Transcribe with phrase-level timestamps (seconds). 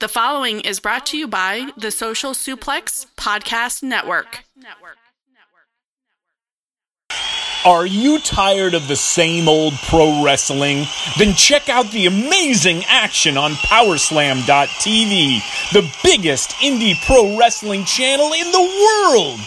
[0.00, 4.44] The following is brought to you by the Social Suplex Podcast Network.
[7.64, 10.86] Are you tired of the same old pro wrestling?
[11.18, 18.52] Then check out the amazing action on Powerslam.tv, the biggest indie pro wrestling channel in
[18.52, 19.40] the world.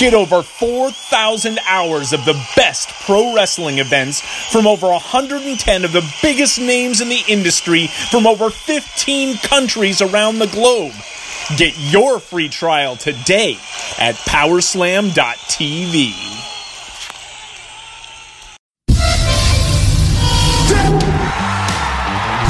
[0.00, 6.14] Get over 4,000 hours of the best pro wrestling events from over 110 of the
[6.22, 10.94] biggest names in the industry from over 15 countries around the globe.
[11.58, 13.58] Get your free trial today
[13.98, 15.12] at Powerslam.tv.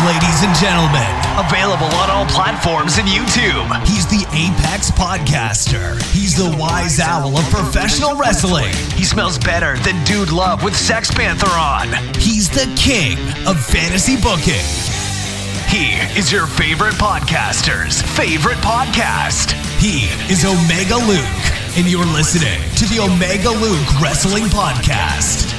[0.07, 3.65] Ladies and gentlemen, Available on all platforms and YouTube.
[3.87, 6.01] he's the Apex Podcaster.
[6.13, 8.75] He's the wise owl of professional wrestling.
[8.95, 11.89] He smells better than Dude Love with Sex Panther on.
[12.19, 13.17] He's the king
[13.47, 14.67] of fantasy booking.
[15.71, 19.53] He is your favorite podcaster's favorite podcast.
[19.79, 25.55] He is Omega Luke, and you're listening to the Omega Luke Wrestling Podcast.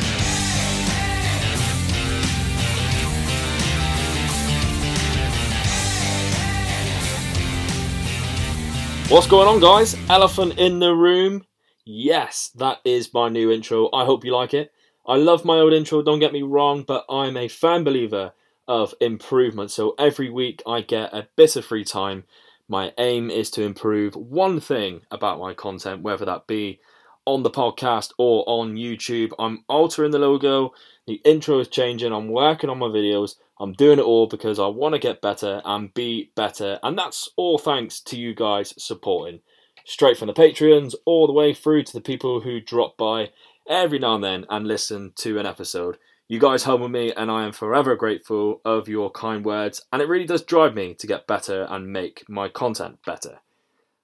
[9.12, 9.98] What's going on, guys?
[10.09, 11.45] Elephant in the room.
[11.84, 13.90] Yes, that is my new intro.
[13.94, 14.72] I hope you like it.
[15.06, 18.31] I love my old intro, don't get me wrong, but I'm a fan believer
[18.70, 19.70] of improvement.
[19.70, 22.23] So every week I get a bit of free time.
[22.70, 26.80] My aim is to improve one thing about my content, whether that be
[27.25, 29.34] on the podcast or on YouTube.
[29.38, 30.72] I'm altering the logo,
[31.06, 33.36] the intro is changing, I'm working on my videos.
[33.62, 37.30] I'm doing it all because I want to get better and be better, and that's
[37.36, 39.42] all thanks to you guys supporting.
[39.86, 43.30] Straight from the Patreons all the way through to the people who drop by
[43.70, 45.98] every now and then and listen to an episode.
[46.28, 50.08] You guys with me, and I am forever grateful of your kind words, and it
[50.08, 53.42] really does drive me to get better and make my content better.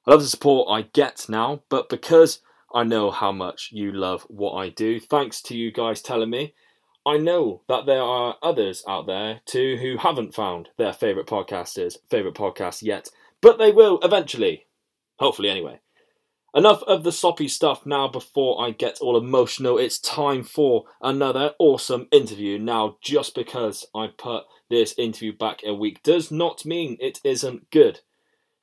[0.06, 2.42] I love the support I get now, but because
[2.76, 6.54] I know how much you love what I do, thanks to you guys telling me,
[7.08, 11.96] I know that there are others out there too who haven't found their favourite podcasters'
[12.10, 13.08] favourite podcast yet,
[13.42, 14.66] but they will eventually.
[15.18, 15.80] Hopefully, anyway.
[16.54, 19.78] Enough of the soppy stuff now before I get all emotional.
[19.78, 22.60] It's time for another awesome interview.
[22.60, 27.72] Now, just because I put this interview back a week does not mean it isn't
[27.72, 28.02] good.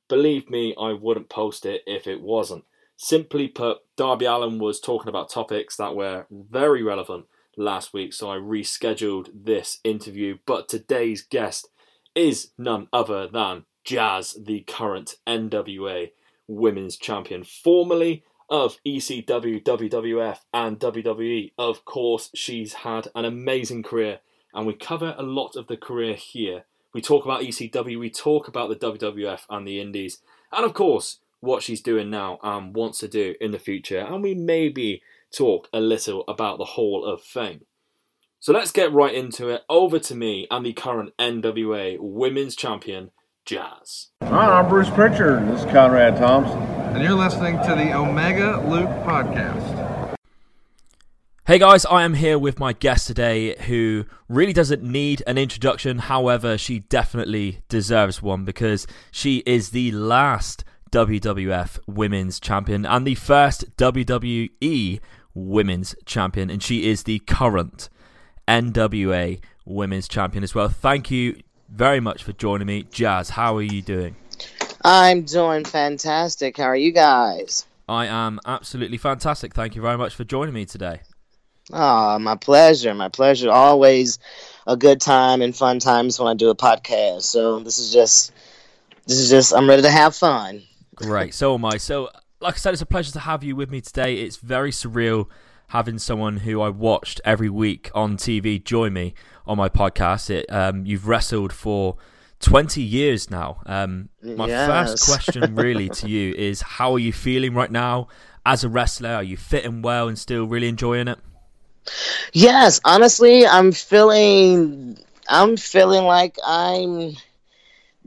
[0.07, 2.65] Believe me, I wouldn't post it if it wasn't.
[2.99, 7.25] Simply put, Darby Allin was talking about topics that were very relevant
[7.57, 10.39] last week, so I rescheduled this interview.
[10.47, 11.69] But today's guest
[12.15, 16.13] is none other than Jazz, the current NWA
[16.47, 21.53] Women's Champion, formerly of ECW, WWF, and WWE.
[21.59, 24.21] Of course, she's had an amazing career,
[24.53, 26.65] and we cover a lot of the career here.
[26.93, 30.19] We talk about ECW, we talk about the WWF and the Indies,
[30.53, 34.23] and of course, what she's doing now and wants to do in the future, and
[34.23, 35.03] we maybe
[35.35, 37.63] talk a little about the Hall of Fame.
[38.39, 39.63] So let's get right into it.
[39.69, 43.11] Over to me and the current NWA Women's Champion,
[43.45, 44.09] Jazz.
[44.23, 45.49] Hi, I'm Bruce Pritchard.
[45.49, 46.59] This is Conrad Thompson.
[46.63, 50.15] and you're listening to the Omega Luke podcast.
[51.47, 55.99] Hey guys, I am here with my guest today who really doesn't need an introduction.
[55.99, 63.17] However, she definitely deserves one because she is the last WWF Women's Champion and the
[63.17, 65.01] first WWE
[65.35, 67.89] Women's Champion, and she is the current
[68.47, 70.69] NWA Women's Champion as well.
[70.69, 71.37] Thank you
[71.69, 72.85] very much for joining me.
[72.85, 74.17] Jazz, how are you doing?
[74.85, 76.59] I'm doing fantastic.
[76.59, 77.67] How are you guys?
[77.89, 79.55] I am absolutely fantastic.
[79.55, 81.01] Thank you very much for joining me today.
[81.73, 82.93] Oh, my pleasure.
[82.95, 83.51] My pleasure.
[83.51, 84.19] Always
[84.67, 87.23] a good time and fun times when I do a podcast.
[87.23, 88.33] So this is just,
[89.07, 90.63] this is just, I'm ready to have fun.
[90.95, 91.35] Great.
[91.35, 91.79] So am I.
[91.79, 92.11] So,
[92.45, 94.17] like I said, it's a pleasure to have you with me today.
[94.17, 95.29] It's very surreal
[95.69, 99.15] having someone who I watched every week on TV join me
[99.47, 100.29] on my podcast.
[100.29, 101.97] It, um, you've wrestled for
[102.41, 103.63] 20 years now.
[103.65, 108.09] Um, my first question, really, to you is how are you feeling right now
[108.45, 109.15] as a wrestler?
[109.15, 111.19] Are you fitting well and still really enjoying it?
[112.35, 114.99] Yes, honestly, I'm feeling,
[115.29, 117.15] I'm feeling like I'm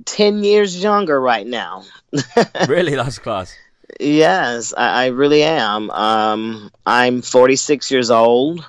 [0.06, 1.86] 10 years younger right now.
[2.68, 3.52] really, that's class.
[4.00, 5.90] Yes, I, I really am.
[5.90, 8.66] Um, I'm 46 years old,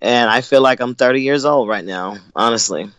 [0.00, 2.16] and I feel like I'm 30 years old right now.
[2.34, 2.90] Honestly,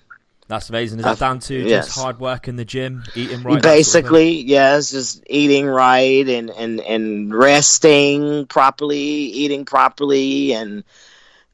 [0.48, 1.00] That's amazing.
[1.00, 1.88] Is that down to yes.
[1.88, 3.44] just hard work in the gym, eating right?
[3.44, 10.54] that sort of basically, yes, just eating right and and and resting properly, eating properly,
[10.54, 10.84] and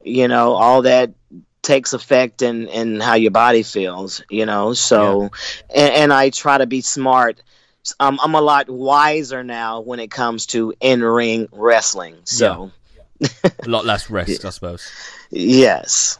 [0.04, 1.12] you know all that
[1.62, 4.22] takes effect in in how your body feels.
[4.30, 5.30] You know, so
[5.74, 7.42] and, and I try to be smart.
[7.98, 12.16] Um, I'm a lot wiser now when it comes to in ring wrestling.
[12.24, 12.70] So
[13.20, 14.90] a lot less risk, I suppose.
[15.30, 16.18] yes.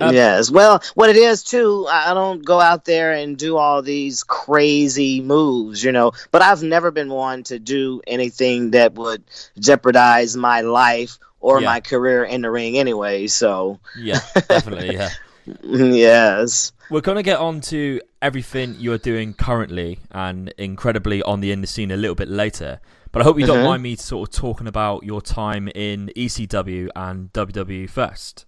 [0.00, 0.50] Um, yes.
[0.50, 4.24] Well, what it is too, I I don't go out there and do all these
[4.24, 6.12] crazy moves, you know.
[6.30, 9.22] But I've never been one to do anything that would
[9.58, 11.66] jeopardize my life or Yeah.
[11.66, 13.26] my career in the ring, anyway.
[13.26, 14.94] So, Yeah, definitely.
[14.94, 15.10] Yeah.
[15.62, 16.72] yes.
[16.90, 21.66] We're going to get on to everything you're doing currently and incredibly on the indie
[21.68, 22.80] scene a little bit later.
[23.12, 23.64] But I hope you don't Mhm.
[23.66, 28.46] mind me sort of talking about your time in ECW and WWE first.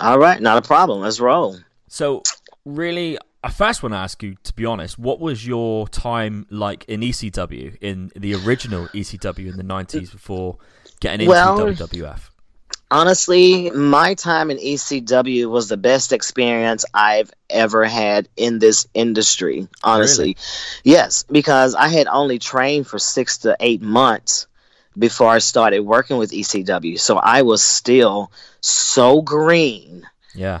[0.00, 1.00] All right, not a problem.
[1.00, 1.56] Let's roll.
[1.88, 2.22] So,
[2.64, 6.84] really, I first want to ask you, to be honest, what was your time like
[6.88, 10.58] in ECW, in the original ECW in the 90s before
[11.00, 12.30] getting into Well, WWF?
[12.90, 19.66] Honestly, my time in ECW was the best experience I've ever had in this industry.
[19.82, 20.36] Honestly,
[20.84, 24.46] yes, because I had only trained for six to eight months
[24.96, 26.98] before I started working with ECW.
[26.98, 28.30] So I was still
[28.60, 30.06] so green.
[30.34, 30.60] Yeah.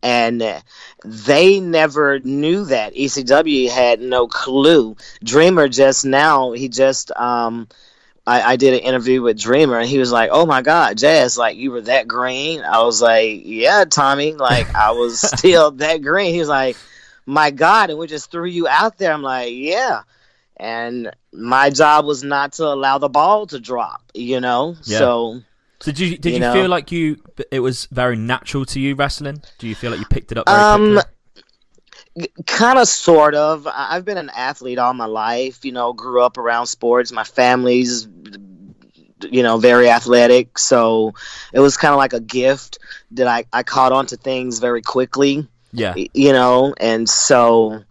[0.00, 0.62] And
[1.04, 2.94] they never knew that.
[2.94, 4.96] ECW had no clue.
[5.24, 7.66] Dreamer just now, he just um
[8.26, 11.36] I, I did an interview with Dreamer and he was like, Oh my god, Jazz,
[11.36, 12.62] like you were that green.
[12.62, 16.32] I was like, Yeah, Tommy, like I was still that green.
[16.32, 16.76] He was like,
[17.26, 19.12] My God, and we just threw you out there.
[19.12, 20.02] I'm like, Yeah.
[20.56, 24.76] And my job was not to allow the ball to drop, you know?
[24.84, 24.98] Yeah.
[24.98, 25.40] So
[25.80, 26.52] So did you did you, You know?
[26.54, 27.18] feel like you
[27.50, 29.42] it was very natural to you wrestling?
[29.58, 31.10] Do you feel like you picked it up very Um, quickly?
[32.46, 36.38] Kind of sort of i've been an athlete all my life you know grew up
[36.38, 37.10] around sports.
[37.10, 38.06] My family's
[39.30, 41.14] you know very athletic so
[41.52, 42.78] it was kind of like a gift
[43.12, 45.94] that i i caught on to things very quickly Yeah.
[45.96, 46.74] you know?
[46.78, 47.82] And so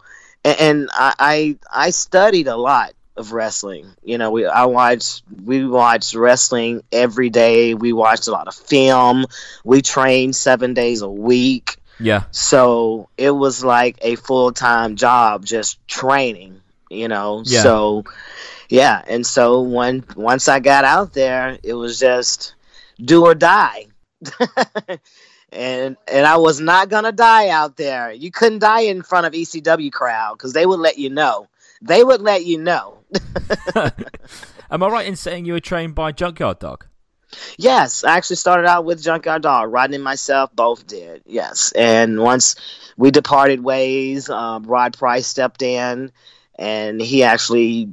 [0.44, 3.86] and, and I, I i studied a lot of wrestling.
[4.02, 7.74] You know we i watched we watched wrestling every day.
[7.74, 9.26] We watched a lot of film.
[9.64, 12.24] We trained seven days a week Yeah.
[12.30, 16.60] so it was like a full time job, just training,
[16.90, 17.42] you know.
[17.44, 17.62] Yeah.
[17.62, 18.04] So
[18.68, 22.54] yeah, and so when once I got out there, it was just
[22.98, 23.86] do or die.
[25.52, 28.12] and and I was not gonna die out there.
[28.12, 31.48] You couldn't die in front of ECW crowd because they would let you know.
[31.82, 32.98] They would let you know.
[34.70, 36.86] Am I right in saying you were trained by Junkyard Dog?
[37.58, 39.72] Yes, I actually started out with Junkyard Dog.
[39.72, 41.22] Rodney and myself both did.
[41.26, 42.56] Yes, and once
[42.96, 46.12] we departed ways, um, Rod Price stepped in,
[46.58, 47.90] and he actually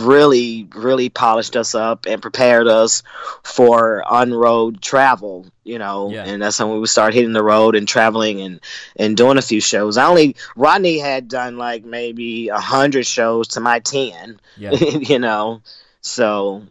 [0.00, 3.02] really, really polished us up and prepared us
[3.42, 5.46] for on-road travel.
[5.64, 6.24] You know, Yeah.
[6.24, 8.60] and that's when we would start hitting the road and traveling and
[8.96, 9.96] and doing a few shows.
[9.96, 14.40] I only Rodney had done like maybe a hundred shows to my ten.
[14.58, 14.72] Yeah.
[14.74, 15.62] you know,
[16.02, 16.62] so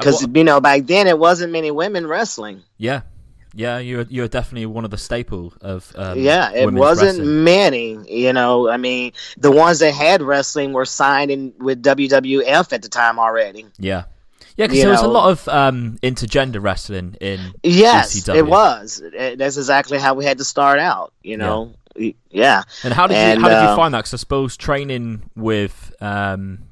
[0.00, 2.62] because you know back then it wasn't many women wrestling.
[2.78, 3.02] Yeah.
[3.52, 7.42] Yeah, you're you're definitely one of the staple of um, yeah, it wasn't wrestling.
[7.44, 7.98] many.
[8.08, 12.82] You know, I mean, the ones that had wrestling were signed in with WWF at
[12.82, 13.66] the time already.
[13.76, 14.04] Yeah.
[14.56, 18.36] Yeah, because you there was a lot of um, intergender wrestling in Yes, ECW.
[18.36, 19.02] it was.
[19.04, 21.12] It- That's exactly how we had to start out.
[21.24, 22.62] You know, Y- yeah.
[22.84, 23.98] And how did you And, how did you uh, find that?
[24.00, 26.69] Because I suppose training with um,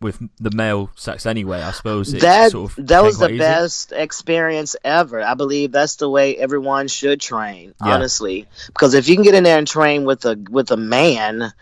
[0.00, 3.38] with the male sex anyway, I suppose that sort of that was the easy.
[3.38, 5.22] best experience ever.
[5.22, 7.94] I believe that's the way everyone should train, Yeah.
[7.94, 8.46] honestly.
[8.68, 11.52] Because if you can get in there and train with a with a man,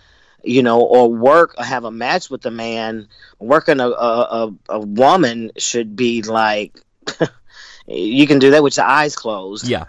[0.42, 3.06] you know, or work or have a match with a man,
[3.38, 6.78] working a a, a, a woman should be like
[7.86, 9.68] you can do that with your eyes closed.
[9.68, 9.84] Yeah,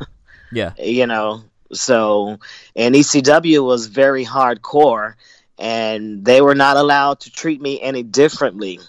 [0.51, 1.43] yeah, you know.
[1.73, 2.37] So,
[2.75, 5.15] and ECW was very hardcore,
[5.57, 8.79] and they were not allowed to treat me any differently.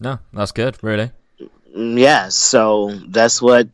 [0.00, 1.10] no, that's good, really.
[1.76, 3.68] Mm, yeah, so that's what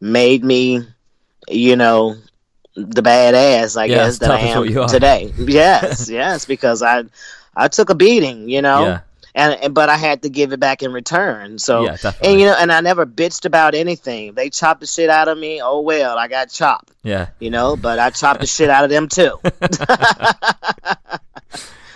[0.00, 0.82] made me,
[1.48, 2.16] you know,
[2.76, 5.32] the badass I Yeah, guess that I as what you am today.
[5.38, 7.04] Yes, yes, because I
[7.56, 9.00] I took a beating, you know, Yeah.
[9.34, 11.58] and and- but I had to give it back in return.
[11.58, 14.34] So Yeah, and you know, and I never bitched about anything.
[14.34, 15.60] They chopped the shit out of me.
[15.60, 17.28] Oh well, I got chopped, Yeah.
[17.40, 19.40] you know, but I chopped the shit out of them too.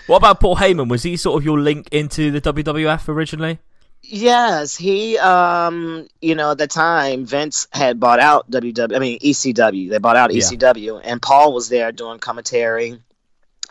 [0.06, 0.88] What about Paul Heyman?
[0.88, 3.58] Was he sort of your link into the WWF originally?
[4.04, 9.18] Yes, he um you know at the time Vince had bought out WW I mean
[9.20, 9.90] ECW.
[9.90, 10.40] They bought out Yeah.
[10.42, 13.00] ECW and Paul was there doing commentary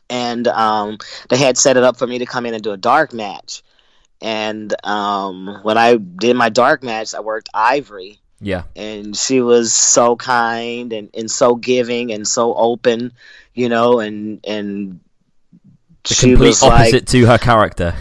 [0.10, 0.98] and um
[1.30, 3.62] they had set it up for me to come in and do a dark match.
[4.22, 8.64] And um when I did my dark match, I worked Ivory Yeah.
[8.74, 13.12] and she was so kind and, and so giving and so open,
[13.54, 15.02] you know, and and
[16.04, 17.96] The she complete was opposite like, to her character.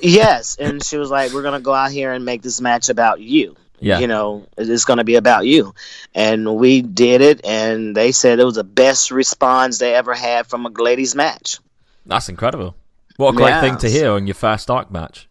[0.00, 3.20] yes, and she was like, we're gonna go out here and make this match about
[3.20, 3.56] you.
[3.80, 3.98] Yeah.
[3.98, 5.74] You know, it's gonna be about you,
[6.14, 10.46] and we did it, and they said it was the best response they ever had
[10.46, 11.58] from a ladies match.
[12.06, 12.76] That's incredible.
[13.16, 15.28] What a great thing to hear on your first dark match.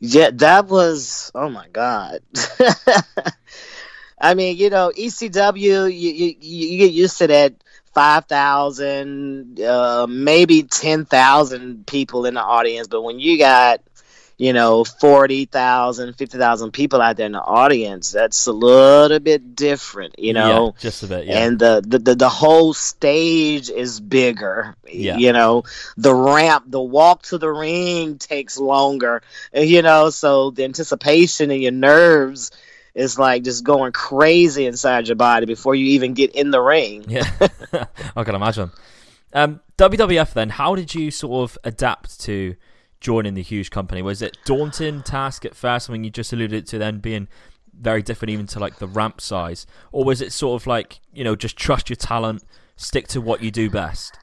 [0.00, 2.20] Yeah, that was oh my god.
[4.20, 7.54] I mean, you know, ECW, you you, you get used to that
[7.92, 13.80] five thousand, uh, maybe ten thousand people in the audience, but when you got
[14.40, 20.18] you know 40,000, 50,000 people out there in the audience, that's a little bit different,
[20.18, 20.74] you know.
[20.76, 21.26] Yeah, just a bit.
[21.26, 21.44] Yeah.
[21.44, 24.76] And the, the, the, the whole stage is bigger.
[24.88, 25.18] Yeah.
[25.18, 25.64] You know,
[25.98, 29.22] the ramp, the walk to the ring takes longer.
[29.52, 32.50] You know, so the anticipation and your nerves
[32.94, 37.04] is like just going crazy inside your body before you even get in the ring.
[37.08, 37.28] Yeah,
[38.16, 38.70] I can imagine.
[39.32, 42.56] Um, WWF then, how did you sort of adapt to
[43.00, 44.02] joining the huge company?
[44.02, 45.88] Was it daunting task at first?
[45.88, 47.28] I mean, you just alluded to then being
[47.72, 51.24] very different even to like the ramp size, or was it sort of like you
[51.24, 52.44] know just trust your talent,
[52.76, 54.18] stick to what you do best?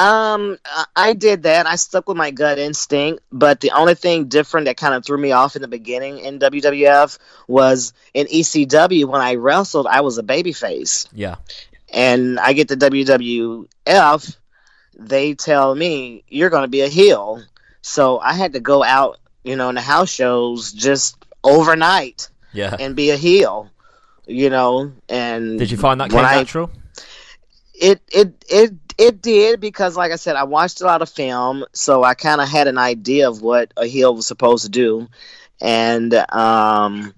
[0.00, 0.58] Um,
[0.96, 1.66] I- did that.
[1.66, 5.18] I stuck with my gut instinct, but the only thing different that kind of threw
[5.18, 10.16] me off in the beginning in WWF was in ECW when I wrestled, I was
[10.18, 11.06] a babyface.
[11.12, 11.36] Yeah,
[11.92, 14.36] and I get to WWF,
[14.98, 17.42] they tell me you're going to be a heel.
[17.82, 22.76] So I had to go out, you know, in the house shows just overnight yeah.
[22.78, 23.70] and be a heel,
[24.26, 24.92] you know.
[25.08, 26.70] And Did you find that came I- natural?
[27.74, 31.64] It it it it did because, like I said, I watched a lot of film,
[31.72, 35.08] so I kind of had an idea of what a heel was supposed to do,
[35.60, 37.14] and um.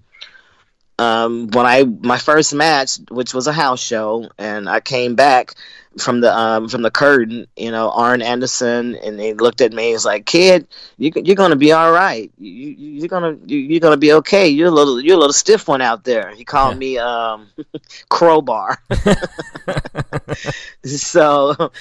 [0.99, 5.55] Um, when I my first match, which was a house show, and I came back
[5.97, 9.91] from the um, from the curtain, you know, Arn Anderson, and he looked at me.
[9.91, 12.31] He's like, "Kid, you you're gonna be all right.
[12.39, 14.47] You, you're gonna you, you're gonna be okay.
[14.47, 16.79] You're a little you're a little stiff one out there." He called Yeah.
[16.79, 17.47] me um,
[18.09, 18.79] crowbar.
[20.85, 21.71] so,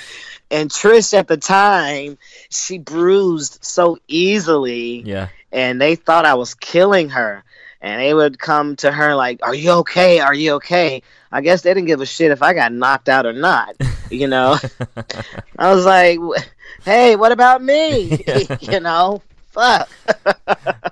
[0.50, 2.19] and Trish at the time,
[2.50, 7.45] she bruised so easily Yeah, and they thought I was killing her.
[7.83, 10.21] And they would come to her like, "Are you okay?
[10.21, 13.27] Are you okay?" I guess they didn't give a shit if I got knocked out
[13.27, 13.77] or not.
[14.12, 14.59] You know,
[15.59, 16.19] I was like,
[16.85, 18.23] "Hey, what about me?"
[18.61, 19.23] you know,
[19.53, 19.89] fuck.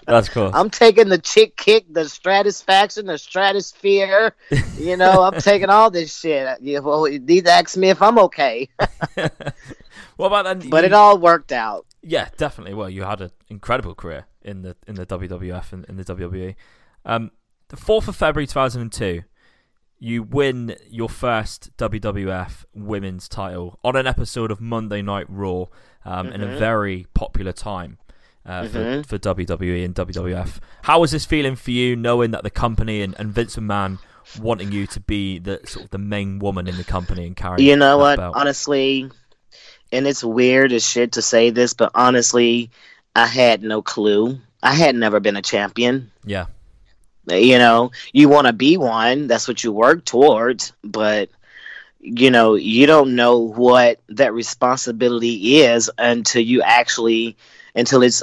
[0.07, 0.51] that's cool.
[0.55, 4.35] I'm taking the chick kick, the stratusfaction, the stratosphere.
[4.79, 6.63] You know, I'm taking all this shit.
[6.63, 8.71] You well, you need to ask me if I'm okay.
[10.17, 10.71] what about then?
[10.71, 11.85] but you- it all worked out.
[12.03, 12.73] Yeah, definitely.
[12.73, 16.55] Well, you had an incredible career in the in the WWF and in the WWE.
[17.05, 17.31] Um,
[17.69, 19.23] the fourth of February, two thousand and two,
[19.99, 25.67] you win your first WWF Women's Title on an episode of Monday Night Raw,
[26.05, 27.99] um, in a very popular time.
[28.47, 30.61] Uh, for, for WWE and WWF.
[30.85, 33.99] How was this feeling for you, knowing that the company and, and Vince McMahon
[34.41, 37.69] wanting you to be the sort of the main woman in the company and carrying?
[37.69, 38.17] You know what?
[38.17, 38.35] belt?
[38.35, 39.11] Honestly,
[39.93, 42.71] and it's weird as shit to say this, but honestly,
[43.15, 44.41] I had no clue.
[44.63, 46.11] I had never been a champion.
[46.25, 46.47] yeah,
[47.39, 51.29] You know, you want to be one, that's what you work towards, but
[52.01, 57.37] you know, you don't know what that responsibility is until you actually
[57.75, 58.23] until it's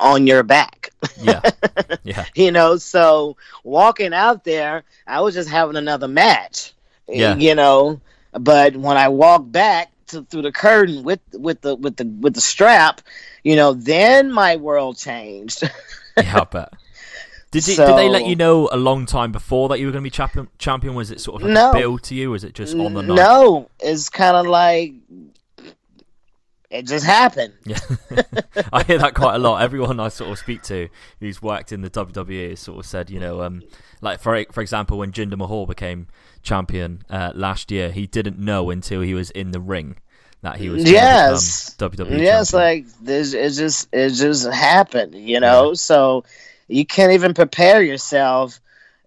[0.00, 0.90] on your back.
[1.20, 1.40] yeah,
[2.04, 6.72] yeah, you know so walking out there i was just having another match
[7.08, 7.36] Yeah.
[7.36, 8.00] you know
[8.32, 12.34] but when i walked back to, through the curtain with with the with the with
[12.34, 13.00] the strap
[13.44, 15.62] you know then my world changed
[16.16, 16.72] Yeah, I bet.
[17.50, 20.02] Did, you, did they let you know a long time before that you were going
[20.04, 20.48] to be champion?
[20.58, 20.94] Champion?
[20.94, 21.70] Was it sort of like No.
[21.70, 22.30] a build to you?
[22.30, 23.16] Was it just on the night?
[23.16, 24.92] no it's kind of like
[26.70, 27.78] it just happened Yeah,
[28.72, 29.62] I hear that quite a lot.
[29.62, 30.88] Everyone I sort of speak to
[31.18, 33.62] who's worked in the WWE has sort of said, you know, um,
[34.00, 36.06] like for for example, when Jinder Mahal became
[36.42, 39.96] champion uh, last year, he didn't know until he was in the ring
[40.42, 42.68] that he was yes WWE yes champion.
[42.86, 46.24] like this it just it just happened you know so
[46.70, 48.60] you can't even prepare yourself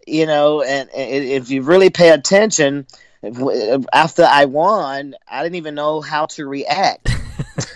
[0.06, 2.86] you know and, and if you really pay attention
[3.94, 7.10] after i won i didn't even know how to react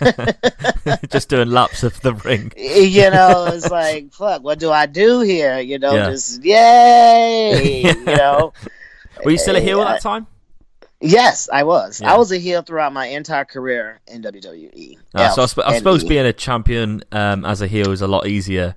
[1.10, 2.52] just doing laps of the ring.
[2.56, 6.10] you know it's like fuck what do i do here you know Yeah.
[6.10, 8.52] just yay you know
[9.24, 10.26] Were you still a heel at I- that time?
[11.00, 12.12] yes i was Yeah.
[12.12, 15.78] i was a heel throughout my entire career in wwe Ah, so I, sp- I
[15.78, 18.74] suppose being a champion um, as a heel is a lot easier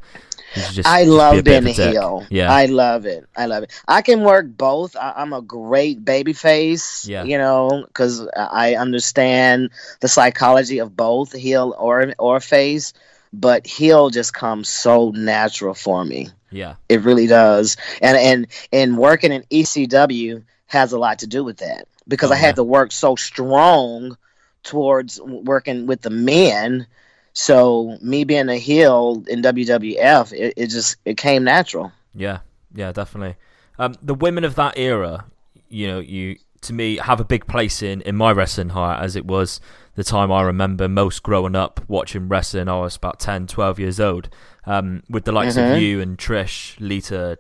[0.54, 2.26] just- I love being a heel.
[2.30, 2.52] Yeah.
[2.52, 3.26] I love it.
[3.36, 3.72] I love it.
[3.88, 4.96] I can work both.
[4.96, 7.08] I, I'm a great baby face.
[7.08, 7.24] Yeah.
[7.24, 9.70] You know, because I understand
[10.02, 12.94] the psychology of both heel or or face.
[13.34, 16.28] But heel just comes so natural for me.
[16.50, 16.76] yeah.
[16.90, 17.78] It really does.
[18.02, 22.34] And and and working in ECW has a lot to do with that because Oh,
[22.34, 22.54] I had yeah.
[22.54, 24.18] to work so strong
[24.64, 26.88] towards working with the men.
[27.34, 31.92] So me being a heel in WWF, it, it just it came natural.
[32.14, 32.40] Yeah,
[32.74, 33.36] yeah, definitely.
[33.80, 35.26] Um, the women of that era,
[35.70, 39.16] you know, you to me have a big place in in my wrestling heart, as
[39.16, 39.62] it was
[39.96, 42.68] the time I remember most growing up watching wrestling.
[42.70, 44.30] I was about 10, 12 years old,
[44.66, 45.74] um, with the likes Mhm.
[45.76, 47.38] of you and Trish, Lita,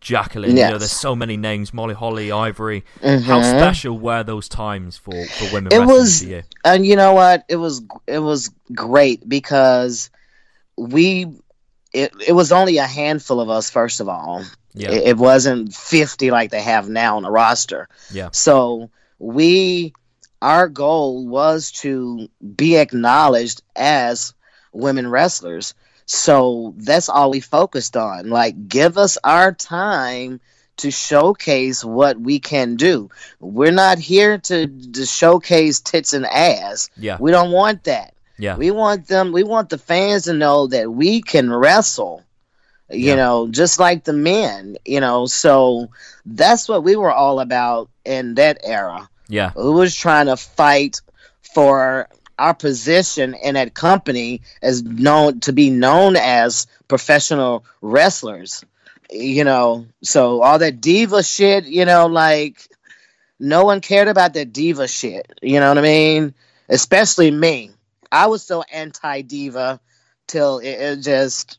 [0.00, 0.56] Jacqueline.
[0.56, 1.72] You know, there's so many names.
[1.74, 2.84] Molly Holly, Ivory.
[3.02, 3.08] How
[3.40, 3.58] Mhm.
[3.58, 6.42] special were those times for for women It was- you?
[6.64, 7.44] And you know what?
[7.48, 10.10] It was it was great because
[10.76, 11.26] we
[11.92, 14.42] it, it was only a handful of us first of all.
[14.74, 17.88] Yeah, It, it wasn't 50 like they have now on the roster.
[18.10, 19.92] yeah, So we,
[20.40, 24.32] our goal was to be acknowledged as
[24.72, 25.74] women wrestlers.
[26.06, 28.28] So that's all we focused on.
[28.30, 30.40] Like, give us our time
[30.78, 33.08] to showcase what we can do.
[33.40, 36.88] We're not here to, to showcase tits and ass.
[36.96, 38.14] yeah, We don't want that.
[38.38, 39.32] yeah, We want them.
[39.32, 42.24] We want the fans to know that we can wrestle.
[42.90, 43.16] You Yeah.
[43.16, 44.76] know, just like the men.
[44.84, 45.88] You know, so
[46.26, 49.08] that's what we were all about in that era.
[49.28, 51.00] yeah, We was trying to fight
[51.54, 52.08] for
[52.42, 58.64] our position in that company as known to be known as professional wrestlers.
[59.10, 61.66] You know, so all that diva shit.
[61.66, 62.66] You know, like
[63.38, 65.32] no one cared about that diva shit.
[65.40, 66.34] You know what I mean?
[66.68, 67.70] Especially me.
[68.10, 69.78] I was so anti diva
[70.26, 71.58] till it, it just.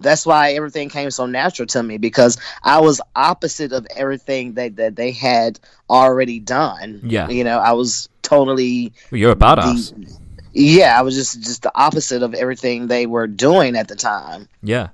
[0.00, 4.76] That's why everything came so natural to me because I was opposite of everything that,
[4.76, 5.60] that they had
[5.90, 7.00] already done.
[7.04, 7.28] Yeah.
[7.28, 9.94] You know, I was totally well, you're a badass.
[9.94, 10.18] the-
[10.54, 14.48] yeah, I was just just the opposite of everything they were doing at the time.
[14.62, 14.88] Yeah.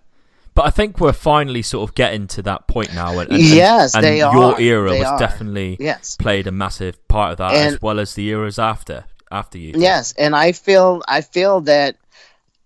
[0.54, 3.19] But I think we're finally sort of getting to that point now.
[3.19, 4.60] And, and, Yes, and they your are.
[4.60, 5.19] era They was are.
[5.19, 6.17] definitely Yes.
[6.17, 9.73] played a massive part of that, And- as well as the eras after after you.
[9.76, 11.97] Yes, and I feel I feel that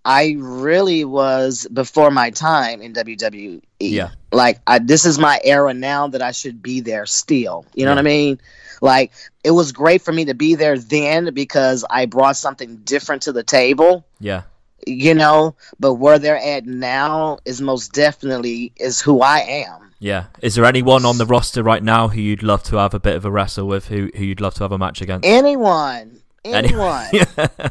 [0.04, 3.60] I really was before my time in WWE.
[3.80, 4.10] Yeah.
[4.32, 7.66] Like I, this is my era now that I should be there still.
[7.74, 7.94] You know Yeah.
[7.96, 8.40] what I mean?
[8.80, 9.12] Like
[9.44, 13.32] it was great for me to be there then because I brought something different to
[13.32, 14.04] the table.
[14.20, 14.42] Yeah.
[14.86, 19.90] You know, but where they're at now is most definitely is who I am.
[19.98, 20.26] Yeah.
[20.40, 23.16] Is there anyone on the roster right now who you'd love to have a bit
[23.16, 23.88] of a wrestle with?
[23.88, 25.26] Who who you'd love to have a match against?
[25.26, 27.24] Anyone, anyone, Yeah.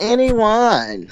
[0.00, 1.08] anyone.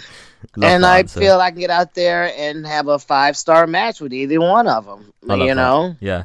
[0.57, 1.21] Love and I answer.
[1.21, 4.67] feel I can get out there and have a five star match with either one
[4.69, 5.13] of them.
[5.23, 5.55] You that.
[5.55, 6.25] know, Yeah.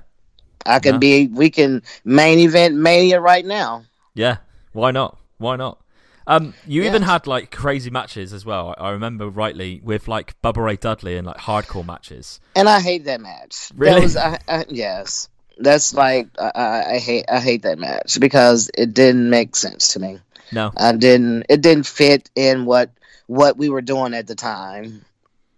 [0.65, 0.97] I could Yeah.
[0.99, 1.27] be.
[1.27, 3.85] We can main event Mania right now.
[4.13, 4.37] Yeah.
[4.73, 5.17] Why not?
[5.37, 5.79] Why not?
[6.27, 8.75] Um, you even had like crazy matches as well.
[8.77, 12.39] I remember rightly with like Bubba Ray Dudley and like hardcore matches.
[12.55, 13.71] And I hate that match.
[13.75, 13.95] Really?
[13.95, 17.25] That was, I, I, yes, that's like I, I hate.
[17.29, 20.19] I hate that match because it didn't make sense to me.
[20.51, 20.71] No.
[20.75, 21.45] I didn't.
[21.49, 22.91] It didn't fit in what
[23.27, 25.05] what we were doing at the time.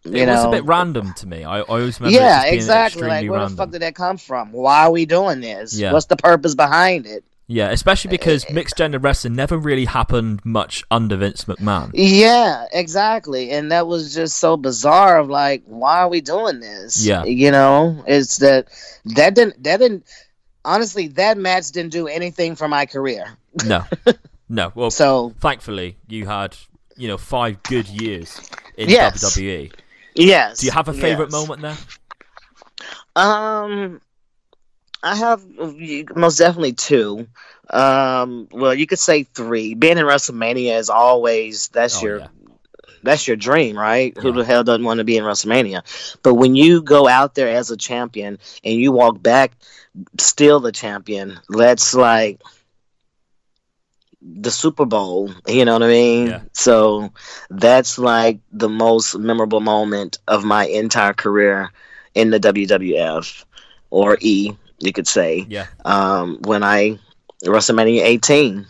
[0.04, 1.44] You it know, was a bit random to me.
[1.44, 2.18] I, I always remember.
[2.18, 3.08] it yeah, exactly.
[3.08, 3.56] Like, where random.
[3.56, 4.52] the fuck did that come from?
[4.52, 5.78] Why are we doing this?
[5.78, 5.94] Yeah.
[5.94, 7.24] What's the purpose behind it?
[7.52, 11.92] Yeah, especially Uh, because mixed gender wrestling never really happened much under Vince McMahon.
[11.94, 13.52] Yeah, exactly.
[13.52, 17.06] And that was just so bizarre of like, why are we doing this?
[17.06, 17.26] Yeah.
[17.26, 18.68] You know, it's that
[19.16, 20.06] that didn't that didn't
[20.64, 23.26] honestly that match didn't do anything for my career.
[23.66, 23.84] No,
[24.52, 24.72] no.
[24.76, 26.56] Well, So thankfully you had
[26.98, 28.40] you know five good years
[28.78, 29.24] in Yes.
[29.24, 29.72] WWE.
[30.16, 30.60] yes.
[30.60, 31.34] Do you have a favorite yes.
[31.34, 31.78] moment there?
[33.16, 34.02] Um
[35.04, 35.44] I have
[36.16, 37.28] most definitely two.
[37.70, 39.74] Um well you could say three.
[39.74, 42.28] Being in WrestleMania is always that's Oh, your yeah.
[43.04, 44.16] that's your dream, right?
[44.18, 45.82] Who the hell doesn't want to be in WrestleMania?
[46.24, 49.54] But when you go out there as a champion and you walk back
[50.20, 52.40] still the champion, that's like
[54.22, 56.28] the Super Bowl, you know what I mean?
[56.28, 56.42] Yeah.
[56.54, 57.12] So
[57.50, 61.72] that's like the most memorable moment of my entire career
[62.14, 63.44] in the WWF
[63.90, 65.46] or E, you could say.
[65.50, 67.00] Yeah, Um, when I
[67.44, 68.66] WrestleMania 18.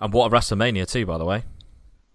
[0.00, 1.44] and what a WrestleMania too, by the way.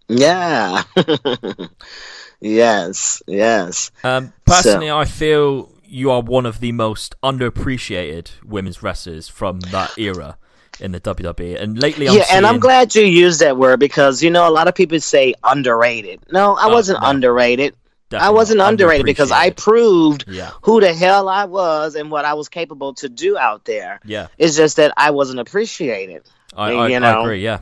[0.09, 0.83] Yeah.
[2.39, 3.91] yes, yes.
[4.03, 9.97] Um, personally, I feel you are one of the most underappreciated women's wrestlers from that
[9.97, 10.37] era
[10.79, 11.61] in the WWE.
[11.61, 14.51] And lately, I'm yeah, and I'm glad you used that word because you know a
[14.51, 16.19] lot of people say underrated.
[16.31, 17.09] No, I Oh, wasn't no.
[17.09, 17.75] underrated.
[18.09, 20.51] definitely I wasn't underrated because I proved Yeah.
[20.61, 23.99] who the hell I was and what I was capable to do out there.
[24.05, 24.27] Yeah.
[24.37, 26.23] It's just that I wasn't appreciated.
[26.55, 27.21] I, you I, I know.
[27.21, 27.43] agree.
[27.43, 27.59] Yeah,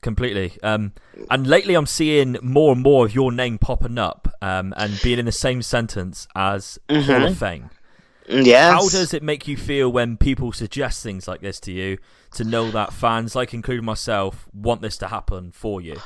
[0.00, 0.52] completely.
[0.62, 0.92] Um,
[1.30, 5.18] and lately, I'm seeing more and more of your name popping up um, and being
[5.20, 7.30] in the same sentence as Hall Mhm.
[7.30, 7.70] of Fame.
[8.28, 8.72] Mm, yes.
[8.72, 11.98] How does it make you feel when people suggest things like this to you?
[12.32, 15.96] To know that fans, like including myself, want this to happen for you.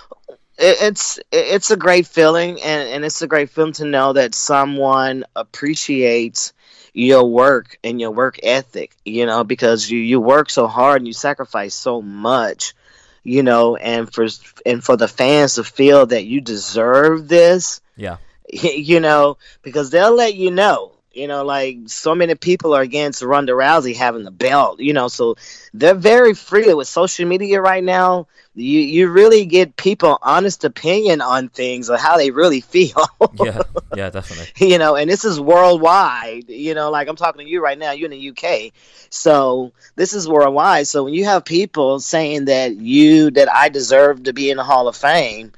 [0.58, 5.24] it's it's a great feeling and, and it's a great feeling to know that someone
[5.36, 6.52] appreciates
[6.92, 11.06] your work and your work ethic you know because you you work so hard and
[11.06, 12.74] you sacrifice so much
[13.22, 14.26] you know and for
[14.66, 18.16] and for the fans to feel that you deserve this Yeah.
[18.52, 23.22] you know because they'll let you know you know like so many people are against
[23.22, 25.36] Ronda Rousey having the belt you know so
[25.74, 31.20] they're very free with social media right now you you really get people honest opinion
[31.20, 33.04] on things or how they really feel
[33.44, 33.62] Yeah.
[33.94, 34.10] Yeah.
[34.10, 34.68] Definitely.
[34.68, 37.92] you know and this is worldwide you know like i'm talking to you right now
[37.92, 38.72] you're in the uk
[39.10, 44.22] so this is worldwide so when you have people saying that you that i deserve
[44.22, 45.52] to be in the hall of fame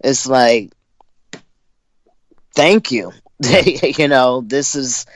[0.00, 0.72] it's like
[2.54, 3.12] thank you
[3.98, 5.06] you know this is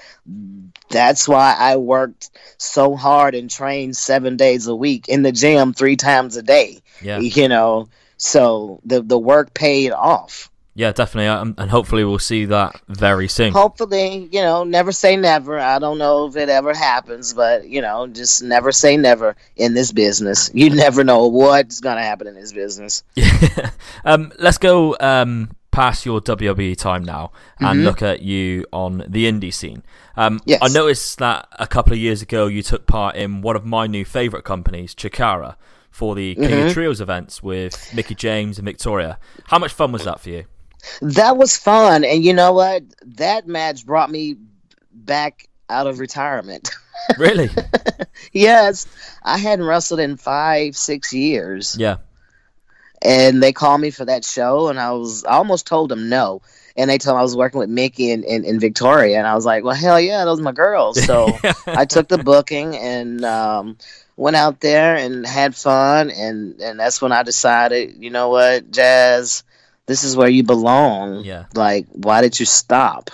[0.91, 5.73] that's why i worked so hard and trained seven days a week in the gym
[5.73, 7.19] three times a day Yeah.
[7.21, 10.93] you know so the the work paid off Yeah.
[10.93, 11.29] Definitely.
[11.29, 13.53] Um, and hopefully, we'll see that very soon.
[13.53, 17.81] hopefully you know never say never i don't know if it ever happens but you
[17.83, 22.35] know just never say never in this business you never know what's gonna happen in
[22.35, 23.03] this business
[24.05, 27.31] um, let's go um, past your WWE time now
[27.61, 27.85] and Mhm.
[27.85, 29.83] look at you on the indie scene.
[30.17, 30.59] Um, Yes.
[30.63, 33.87] I noticed that a couple of years ago you took part in one of my
[33.87, 35.55] new favourite companies, Chikara,
[35.91, 36.73] for the King of Mhm.
[36.73, 39.19] Trios events with Mickie James and Victoria.
[39.47, 40.45] How much fun was that for you?
[41.03, 44.35] that was fun and you know what that match brought me
[44.95, 46.71] back out of retirement
[47.19, 47.51] Really?
[48.33, 48.87] yes
[49.23, 51.97] i hadn't wrestled in five six years yeah.
[53.03, 56.43] And they called me for that show and i was i almost told them no.
[56.77, 59.35] And they told me i was working with mickie and, and, and victoria and i
[59.35, 61.03] was like well hell yeah those are my girls.
[61.05, 61.29] So
[61.67, 63.77] i took the booking and um,
[64.17, 68.71] went out there and had fun and, and that's when i decided you know what
[68.71, 69.45] jazz
[69.87, 71.25] this is where you belong.
[71.25, 71.47] Yeah.
[71.55, 73.11] like why did you stop?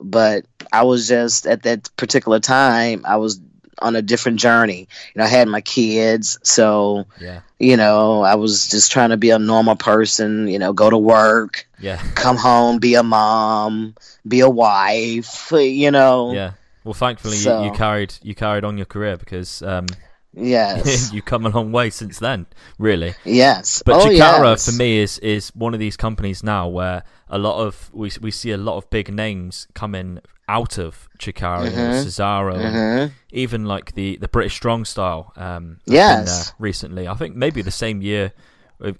[0.00, 3.40] But i was just at that particular time i was
[3.80, 4.80] on a different journey
[5.14, 7.40] you know i had my kids so Yeah.
[7.58, 10.98] you know i was just trying to be a normal person you know go to
[10.98, 11.98] work Yeah.
[12.14, 13.94] come home be a mom
[14.26, 16.52] be a wife you know Yeah.
[16.84, 19.86] Well, thankfully, you, you carried you carried on your career because um,
[20.34, 22.44] yes you've come a long way since then,
[22.78, 23.14] really.
[23.24, 24.66] yes But oh, Chikara yes.
[24.66, 28.30] for me is is one of these companies now where a lot of we we
[28.30, 32.04] see a lot of big names coming out of Chikara, know, Mhm.
[32.04, 33.12] Cesaro, and Mhm.
[33.32, 35.32] even like the the British Strong Style.
[35.36, 36.26] Um, been Yes.
[36.46, 37.08] there recently.
[37.08, 38.32] I think maybe the same year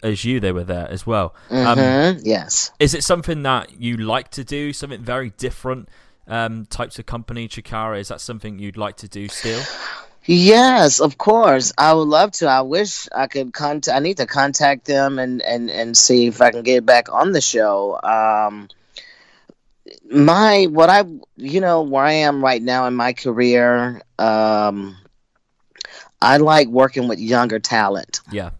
[0.02, 1.34] as you, they were there as well.
[1.50, 4.72] Mhm, Um, yes is it something that you like to do?
[4.72, 5.88] Something very different?
[6.26, 8.00] Um, types of company, Chikara.
[8.00, 9.60] Is that something you'd like to do still?
[10.24, 11.70] Yes, of course.
[11.76, 12.46] I would love to.
[12.46, 13.94] I wish I could contact.
[13.94, 17.32] I need to contact them and and and see if I can get back on
[17.32, 18.00] the show.
[18.02, 18.68] Um,
[20.10, 21.04] my what I
[21.36, 24.02] you know where I am right now in my career.
[24.18, 24.96] Um,
[26.20, 28.20] I like working with younger talent.
[28.30, 28.50] Yeah.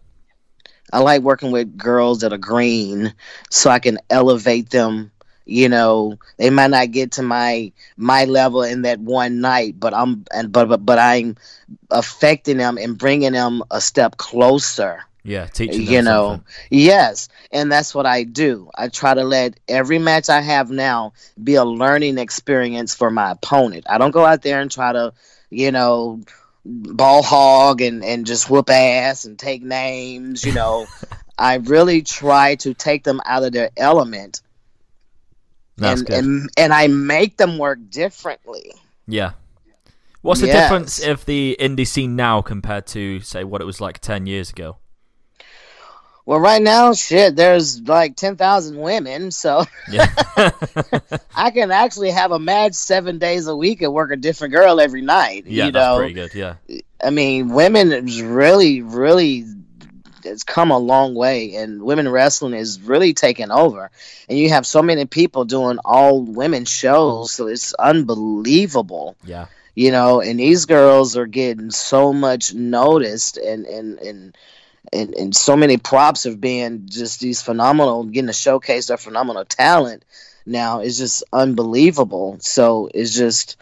[0.93, 3.13] I like working with girls that are green,
[3.49, 5.11] so I can elevate them.
[5.45, 9.93] You know, they might not get to my my level in that one night, but
[9.93, 11.35] I'm and but but, but I'm
[11.91, 15.03] affecting them and bringing them a step closer.
[15.27, 16.45] Yeah, teaching them You know, something.
[16.69, 18.69] yes, and that's what I do.
[18.75, 23.31] I try to let every match I have now be a learning experience for my
[23.31, 23.85] opponent.
[23.89, 25.13] I don't go out there and try to,
[25.49, 26.21] you know,
[26.63, 30.45] ball hog and and just whoop ass and take names.
[30.45, 30.85] You know,
[31.39, 34.41] I really try to take them out of their element
[35.77, 36.17] That's and, good.
[36.17, 38.73] and and I make them work differently.
[39.07, 39.31] Yeah.
[40.21, 40.69] What's the Yes.
[40.69, 44.49] difference of the indie scene now compared to, say, what it was like 10 years
[44.49, 44.77] ago?
[46.25, 50.07] Well, right now, shit, there's like ten thousand women, so Yeah.
[51.35, 54.79] I can actually have a match seven days a week and work a different girl
[54.79, 55.45] every night.
[55.45, 56.33] yeah, you that's know, pretty good.
[56.33, 56.55] Yeah.
[57.03, 59.45] I mean, women is really, really,
[60.23, 63.91] it's come a long way, and women wrestling is really taking over.
[64.27, 69.15] And you have so many people doing all women shows, so it's unbelievable.
[69.23, 69.45] Yeah.
[69.75, 74.37] You know, and these girls are getting so much noticed, and and and.
[74.93, 79.45] And, and so many props of being just these phenomenal, getting to showcase their phenomenal
[79.45, 80.05] talent
[80.45, 82.37] now is just unbelievable.
[82.39, 83.57] So it's just,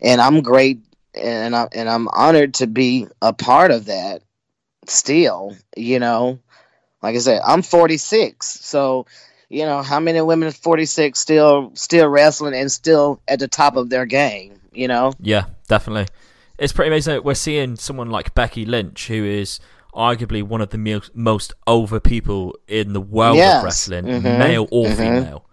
[0.00, 0.80] and I'm great,
[1.14, 4.22] and I and I'm honored to be a part of that.
[4.86, 6.38] Still, you know,
[7.02, 9.06] like I said, I'm 46, so
[9.48, 13.90] you know how many women 46 still still wrestling and still at the top of
[13.90, 14.54] their game.
[14.72, 15.12] You know?
[15.20, 16.06] Yeah, definitely.
[16.58, 17.22] It's pretty amazing.
[17.22, 19.60] We're seeing someone like Becky Lynch, who is
[19.94, 23.58] arguably one of the mo- most over people in the world Yes.
[23.58, 24.38] of wrestling, Mhm.
[24.38, 24.96] male or Mhm.
[24.96, 25.44] female.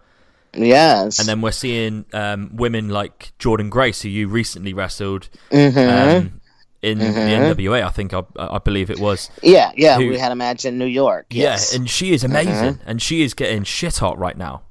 [0.54, 1.18] Yes.
[1.18, 6.16] And then we're seeing um, women like Jordynne Grace, who you recently wrestled Mhm.
[6.18, 6.40] um,
[6.82, 7.82] in the NWA.
[7.84, 9.28] I think I, I believe it was.
[9.42, 11.26] yeah, yeah, who- we had a match in New York.
[11.30, 11.72] Yes.
[11.72, 12.78] Yeah, and she is amazing, Mhm.
[12.86, 14.62] and she is getting shit hot right now.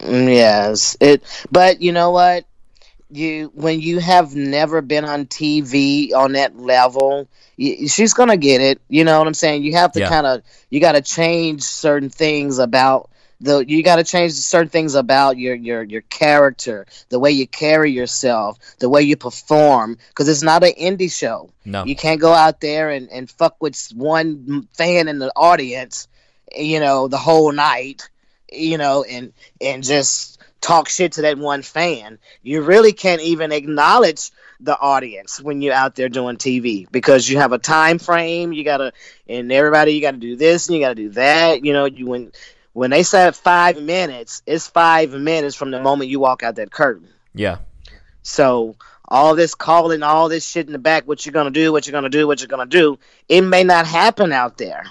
[0.00, 1.22] Mm, Yes, it.
[1.52, 2.44] But you know what?
[3.10, 8.60] You when you have never been on TV on that level, you, she's gonna get
[8.60, 8.80] it.
[8.88, 9.62] You know what I'm saying?
[9.64, 10.08] You have to Yeah.
[10.08, 13.64] kind of you got to change certain things about the.
[13.66, 17.90] You got to change certain things about your your your character, the way you carry
[17.90, 21.50] yourself, the way you perform, because it's not an indie show.
[21.64, 26.08] No, You can't go out there and, and fuck with one fan in the audience,
[26.56, 28.08] you know, the whole night,
[28.52, 32.18] you know, and and just talk shit to that one fan.
[32.42, 37.38] You really can't even acknowledge the audience when you're out there doing TV because you
[37.38, 38.52] have a time frame.
[38.52, 38.92] You gotta
[39.28, 41.64] and everybody you gotta do this and you gotta do that.
[41.64, 42.32] You know, you when
[42.72, 46.70] when they said five minutes, it's five minutes from the moment you walk out that
[46.70, 47.08] curtain.
[47.34, 47.58] yeah,
[48.22, 48.76] So
[49.08, 51.92] all this calling, all this shit in the back, what you're gonna do, what you're
[51.92, 54.84] gonna do, what you're gonna do, it may not happen out there.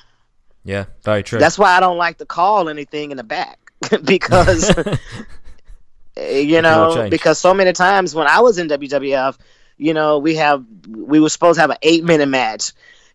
[0.69, 1.39] Yeah, very true.
[1.39, 3.71] That's why I don't like to call anything in the back
[4.03, 4.69] because
[6.15, 9.35] eh, you know because so many times when I was in WWF,
[9.77, 12.73] you know we have we were supposed to have an eight minute match,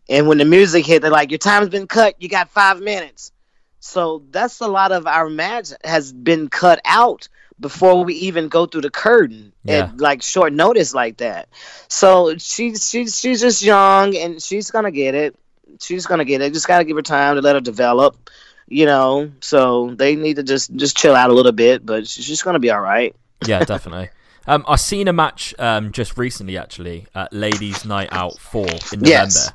[0.09, 2.17] and when the music hit, they're like, "Your time's been cut.
[2.21, 3.31] You got five minutes."
[3.79, 7.29] So that's a lot of our match has been cut out
[7.61, 9.91] before we even go through the curtain Yeah.
[9.91, 11.49] at like short notice like that.
[11.87, 15.37] So she's she's she's just young and she's gonna get it.
[15.81, 16.53] She's gonna get it.
[16.53, 18.31] Just gotta give her time to let her develop.
[18.67, 22.27] You know, so they need to just just chill out a little bit, but she's
[22.27, 23.15] just gonna be all right.
[23.47, 24.09] yeah, definitely.
[24.47, 29.01] Um, I seen a match um, just recently, actually, at Ladies Night Out Four in
[29.01, 29.07] November.
[29.09, 29.53] Yes.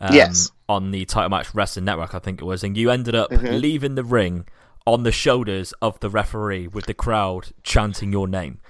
[0.00, 0.50] Um, Yes.
[0.68, 3.60] On the Title Match Wrestling Network, I think it was, and you ended up Mhm.
[3.60, 4.46] leaving the ring
[4.86, 8.60] on the shoulders of the referee with the crowd chanting your name,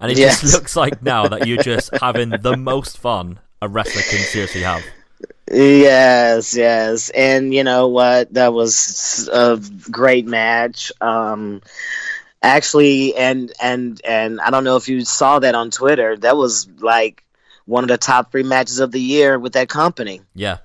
[0.00, 0.40] and it Yes.
[0.42, 4.62] just looks like now that you're just having the most fun a wrestler can seriously
[4.62, 4.82] have.
[5.50, 8.34] Yes, yes, and you know what?
[8.34, 10.90] That was a great match.
[11.00, 11.62] Um,
[12.42, 16.16] actually, and and and I don't know if you saw that on Twitter.
[16.16, 17.22] That was like
[17.64, 20.20] one of the top three matches of the year with that company.
[20.34, 20.58] Yeah,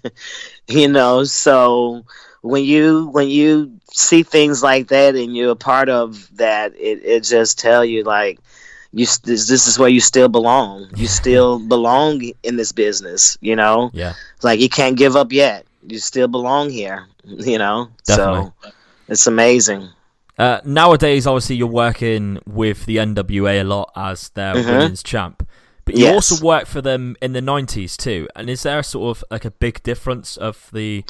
[0.68, 2.04] you know so
[2.44, 7.00] when you when you see things like that and you're a part of that it,
[7.02, 8.38] it just tell you like
[8.94, 10.88] you this, this is where you still belong.
[10.96, 13.90] You still belong in this business you know?
[13.92, 15.66] Yeah, like you can't give up yet.
[15.86, 17.88] You still belong here you know?
[18.06, 18.50] Definitely.
[18.62, 18.70] so
[19.08, 19.88] it's amazing.
[20.36, 24.66] Uh, nowadays, obviously, you're working with the NWA a lot as their Mhm.
[24.66, 25.46] women's champ,
[25.84, 26.30] but you Yes.
[26.32, 28.28] also worked for them in the '90s too.
[28.34, 31.04] And is there sort of like a big difference of the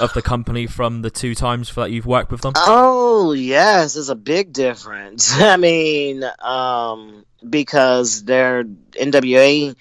[0.00, 2.52] of the company from the two times that you've worked with them?
[2.56, 5.32] Oh yes, there's a big difference.
[5.40, 9.74] I mean, um, because their NWA,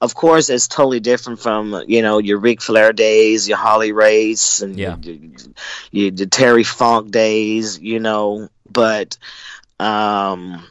[0.00, 4.62] of course, is totally different from you know your Ric Flair days, your Harley Race,
[4.62, 4.96] and Yeah.
[5.02, 5.16] your,
[5.90, 7.78] your, your Terry Funk days.
[7.78, 9.18] You know, but
[9.78, 10.64] um,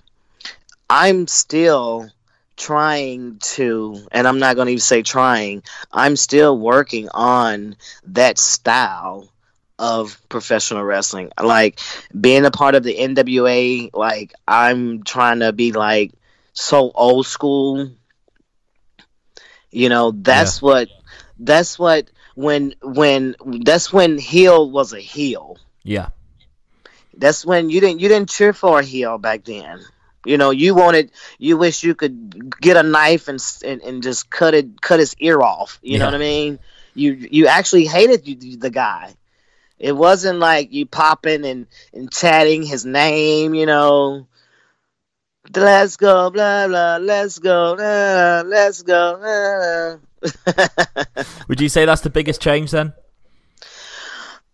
[0.89, 2.09] I'm still
[2.57, 5.63] trying to, and I'm not going to even say trying.
[5.91, 7.75] I'm still working on
[8.07, 9.29] that style
[9.77, 11.31] of professional wrestling.
[11.41, 11.79] Like
[12.19, 16.13] being a part of the NWA, like I'm trying to be like
[16.53, 17.89] so old school.
[19.71, 20.87] You know, that's what
[21.39, 25.57] that's what when when that's when heel was a heel.
[25.83, 26.09] Yeah,
[27.17, 29.81] That's when you didn't you didn't cheer for a heel back then.
[30.25, 34.29] You know, you wanted you wish you could get a knife and and, and just
[34.29, 35.79] cut it cut his ear off.
[35.81, 36.59] You know what I mean?
[36.93, 39.15] You you actually hated you, the guy.
[39.77, 44.27] It wasn't like you popping and, and chatting his name, you know.
[45.53, 46.97] Let's go, blah blah.
[46.97, 49.99] Let's go, blah, let's go.
[50.21, 50.25] blah.
[51.47, 52.93] would you say that's the biggest change then?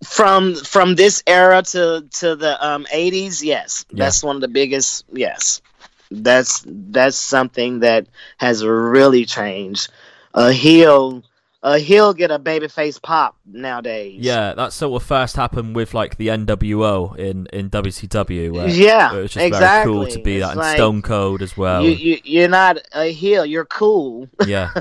[0.03, 4.05] From from this era to to the um 80s yes Yeah.
[4.05, 5.61] that's one of the biggest yes
[6.09, 9.89] that's that's something that has really changed
[10.33, 11.23] a heel
[11.63, 14.17] a heel get a babyface pop nowadays.
[14.19, 18.51] Yeah, that sort of first happened with like the NWO in in WCW.
[18.51, 19.93] Where Yeah, it was just exactly.
[19.93, 21.83] very cool to be It's that, and Stone Cold as well.
[21.83, 23.45] You, you you're not a heel.
[23.45, 24.27] You're cool.
[24.47, 24.71] yeah,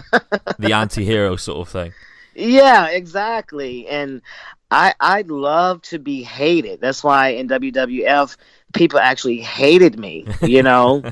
[0.59, 1.93] the anti-hero sort of thing.
[2.35, 3.87] Yeah, exactly.
[3.87, 4.23] And
[4.71, 6.81] I I'd love to be hated.
[6.81, 8.37] That's why in WWF
[8.73, 11.03] people actually hated me, you know.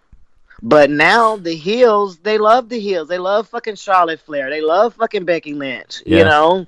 [0.62, 3.08] but now the heels, they love the heels.
[3.08, 4.50] They love fucking Charlotte Flair.
[4.50, 6.18] They love fucking Becky Lynch, Yeah.
[6.18, 6.66] you know.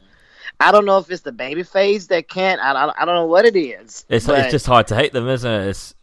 [0.62, 2.60] I don't know if it's the baby face that can't.
[2.60, 4.04] I, I, I don't know what it is.
[4.08, 5.68] It's but- it's just hard to hate them, isn't it?
[5.68, 5.94] It's,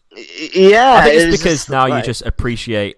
[0.56, 0.96] yeah.
[0.96, 2.98] I think it's, it's because now you just appreciate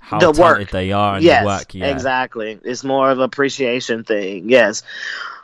[0.00, 0.70] how The talented work.
[0.70, 1.74] they are and yes, the work.
[1.74, 2.58] Yeah, exactly.
[2.62, 4.50] It's more of an appreciation thing.
[4.50, 4.82] Yes,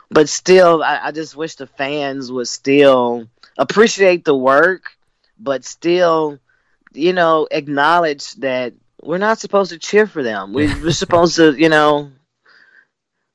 [0.09, 4.91] but still, I, I just wish the fans would still appreciate the work,
[5.39, 6.39] but still,
[6.93, 10.53] you know, acknowledge that we're not supposed to cheer for them.
[10.53, 12.11] We, we're supposed to, you know.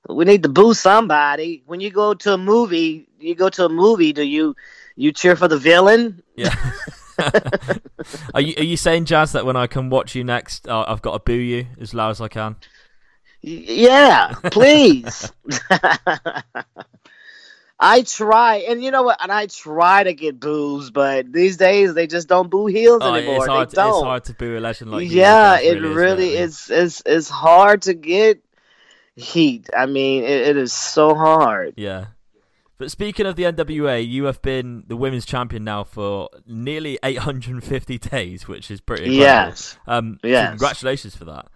[0.09, 1.63] We need to boo somebody.
[1.67, 4.13] When you go to a movie, you go to a movie.
[4.13, 4.57] Do you
[4.97, 6.23] you cheer for the villain?
[6.35, 6.55] Yeah.
[8.35, 11.03] are you are you saying, Jazz, that when I come watch you next, uh, I've
[11.03, 12.57] got to boo you as loud as I can?
[13.43, 15.33] Yeah, please.
[17.83, 19.23] I try, and you know what?
[19.23, 23.15] And I try to get boos, but these days they just don't boo heels Oh,
[23.15, 23.37] anymore.
[23.37, 23.69] it's hard.
[23.69, 23.89] they To, don't.
[23.95, 25.17] it's hard to boo a legend like you.
[25.17, 26.41] yeah, Jazz, it isn't really it?
[26.43, 26.71] is.
[26.71, 28.45] It's it's hard to get
[29.17, 29.71] heat.
[29.75, 31.73] I mean, it, it is so hard.
[31.79, 32.07] Yeah.
[32.77, 37.99] But speaking of the NWA, you have been the women's champion now for nearly 850
[37.99, 39.49] days, which is pretty incredible.
[39.51, 39.79] Yes.
[39.87, 40.51] Um, Yes.
[40.51, 41.47] Congratulations for that.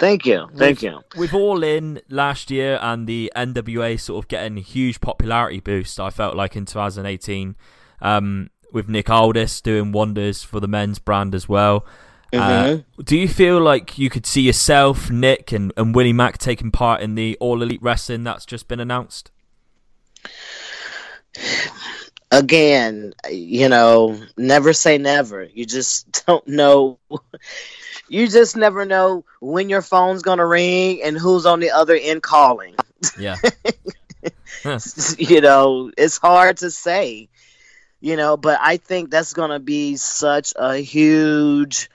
[0.00, 1.00] Thank you, thank With- you.
[1.16, 6.00] With All In last year and the NWA sort of getting a huge popularity boost,
[6.00, 7.54] I felt like in 2018,
[8.00, 11.84] um, with Nick Aldis doing wonders for the men's brand as well.
[12.32, 12.84] Uh, Mhm.
[13.04, 17.02] do you feel like you could see yourself, Nick, and, and Willie Mack taking part
[17.02, 19.30] in the All Elite Wrestling that's just been announced?
[22.32, 25.44] Again, you know, never say never.
[25.52, 26.98] You just don't know.
[28.10, 32.22] You just never know when your phone's gonna ring and who's on the other end
[32.22, 32.74] calling.
[33.18, 33.36] Yeah.
[35.18, 37.28] you know, it's hard to say,
[38.00, 41.88] you know, but I think that's going to be such a huge,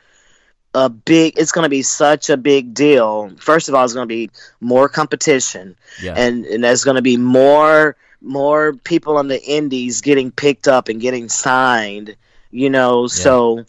[0.73, 3.31] a big, it's going to be such a big deal.
[3.37, 4.29] First of all, it's going to be
[4.61, 6.13] more competition Yeah.
[6.15, 10.89] and, and there's going to be more, more people on the indies getting picked up
[10.89, 12.15] and getting signed,
[12.51, 13.65] you know, so,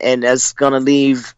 [0.00, 1.34] and that's going to leave,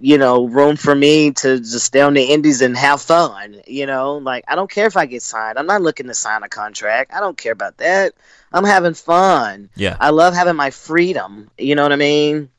[0.00, 3.60] you know, room for me to just stay on the indies and have fun.
[3.66, 5.58] You know, like I don't care if I get signed.
[5.58, 7.12] I'm not looking to sign a contract.
[7.14, 8.14] I don't care about that.
[8.52, 9.70] I'm having fun.
[9.76, 9.96] Yeah.
[10.00, 11.50] I love having my freedom.
[11.58, 12.50] You know what I mean?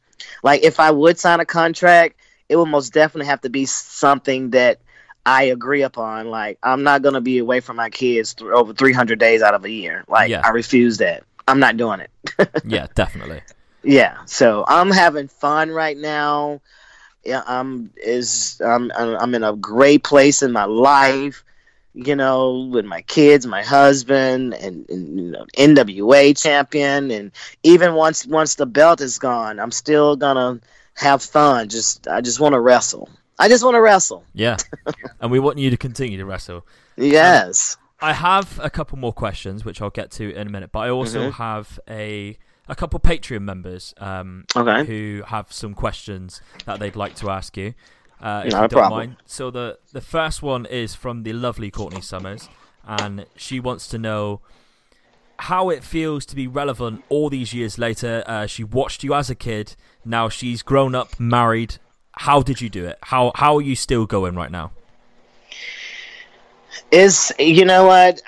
[0.43, 2.15] Like if I would sign a contract,
[2.49, 4.79] it would most definitely have to be something that
[5.25, 6.29] I agree upon.
[6.29, 9.65] Like I'm not gonna be away from my kids th- over 300 days out of
[9.65, 10.03] a year.
[10.07, 10.41] Like Yeah.
[10.43, 11.23] I refuse that.
[11.47, 12.09] I'm not doing it.
[12.65, 13.41] yeah, definitely.
[13.83, 16.61] Yeah, so I'm having fun right now.
[17.23, 21.43] Yeah, I'm is I'm I'm in a great place in my life.
[21.93, 27.31] You know, with my kids, my husband, and, and you know, NWA champion, and
[27.63, 30.61] even once once the belt is gone, I'm still gonna
[30.95, 31.67] have fun.
[31.67, 33.09] Just I just want to wrestle.
[33.39, 34.23] I just want to wrestle.
[34.33, 34.55] Yeah.
[35.19, 36.65] and we want you to continue to wrestle.
[36.95, 37.75] Yes.
[37.99, 40.89] I have a couple more questions, which I'll get to in a minute, but I
[40.89, 41.33] also Mhm.
[41.33, 42.37] have a
[42.71, 44.85] a couple Patreon members um, Okay.
[44.85, 47.73] who have some questions that they'd like to ask you.
[48.19, 48.99] Uh, if Not you don't problem.
[48.99, 49.15] mind.
[49.25, 52.49] So the the first one is from the lovely Courtney Summers,
[52.87, 54.41] and she wants to know
[55.39, 58.23] how it feels to be relevant all these years later.
[58.27, 59.75] Uh, she watched you as a kid.
[60.05, 61.77] Now she's grown up, married.
[62.13, 62.97] How did you do it?
[63.03, 64.71] How how are you still going right now?
[66.91, 68.21] Is you know what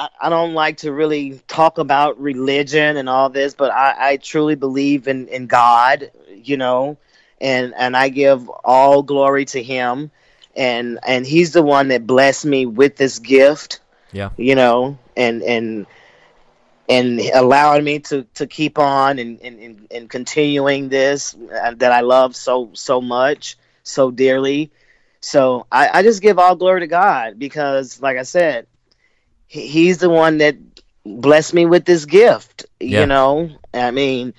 [0.00, 4.16] I, I, don't like to really talk about religion and all this, but I, I
[4.16, 6.96] truly believe in, in God, you know,
[7.38, 10.10] and and I give all glory to Him,
[10.56, 13.80] and and He's the one that blessed me with this gift,
[14.12, 14.30] Yeah.
[14.38, 15.86] you know, and and
[16.88, 22.00] and allowing me to, to keep on and, and, and, continuing this uh, that I
[22.00, 24.70] love so so much so dearly.
[25.20, 28.66] So I, I just give all glory to God because, like I said,
[29.50, 30.56] He's the one that
[31.04, 32.66] blessed me with this gift.
[32.78, 33.00] Yeah.
[33.00, 34.32] You know, I mean,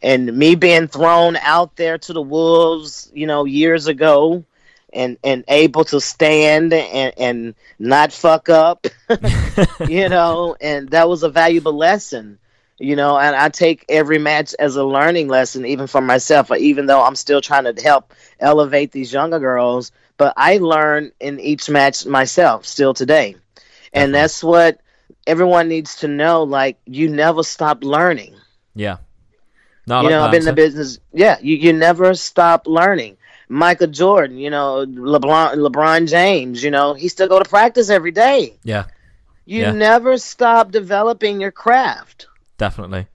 [0.00, 4.44] and me being thrown out there to the wolves, you know, years ago,
[4.92, 8.86] and and able to stand and and not fuck up,
[9.88, 12.38] you know, and that was a valuable lesson.
[12.78, 16.52] You know, and I take every match as a learning lesson, even for myself.
[16.52, 21.10] Uh, even though I'm still trying to help elevate these younger girls, but I learn
[21.18, 23.34] in each match myself still today.
[23.92, 24.80] And that's what
[25.26, 26.42] everyone needs to know.
[26.42, 28.34] Like you never stop learning.
[28.74, 28.98] Yeah.
[29.86, 30.98] No, you like know, I've been in the business.
[31.12, 33.16] Yeah, you, you never stop learning.
[33.48, 38.12] Michael Jordan, you know, LeBron, LeBron James, you know, he still go to practice every
[38.12, 38.56] day.
[38.62, 38.84] Yeah,
[39.44, 39.72] You Yeah.
[39.72, 42.26] never stop developing your craft.
[42.58, 43.08] definitely.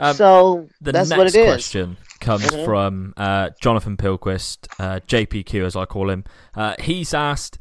[0.00, 1.46] Um, so the that's next what it is.
[1.46, 2.64] question comes Mhm.
[2.64, 6.24] from uh, Jonathan Pilquist, uh, JPQ as I call him.
[6.56, 7.58] Uh, he's asked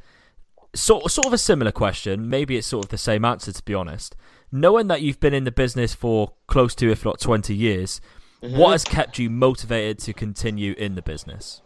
[0.74, 2.30] sort sort of a similar question.
[2.30, 4.16] Maybe it's sort of the same answer to be honest.
[4.52, 8.02] Knowing that you've been in the business for close to, if not twenty years,
[8.44, 8.58] Mhm.
[8.58, 11.62] what has kept you motivated to continue in the business?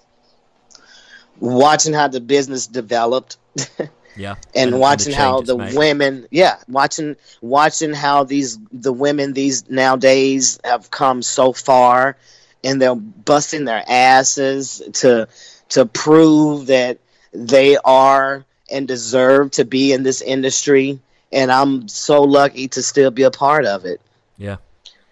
[1.39, 3.37] Watching how the business developed.
[4.17, 5.75] Yeah, and, the watching how the made.
[5.75, 12.15] women yeah watching watching how these the women these nowadays have come so far
[12.63, 15.27] and they're busting their asses to
[15.67, 16.99] to prove that
[17.33, 20.99] they are and deserve to be in this industry
[21.32, 24.01] and i'm so lucky to still be a part of it
[24.38, 24.57] Yeah,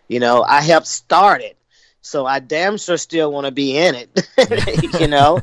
[0.08, 1.58] you know i helped start it
[2.01, 5.41] so i damn sure still want to be in it you know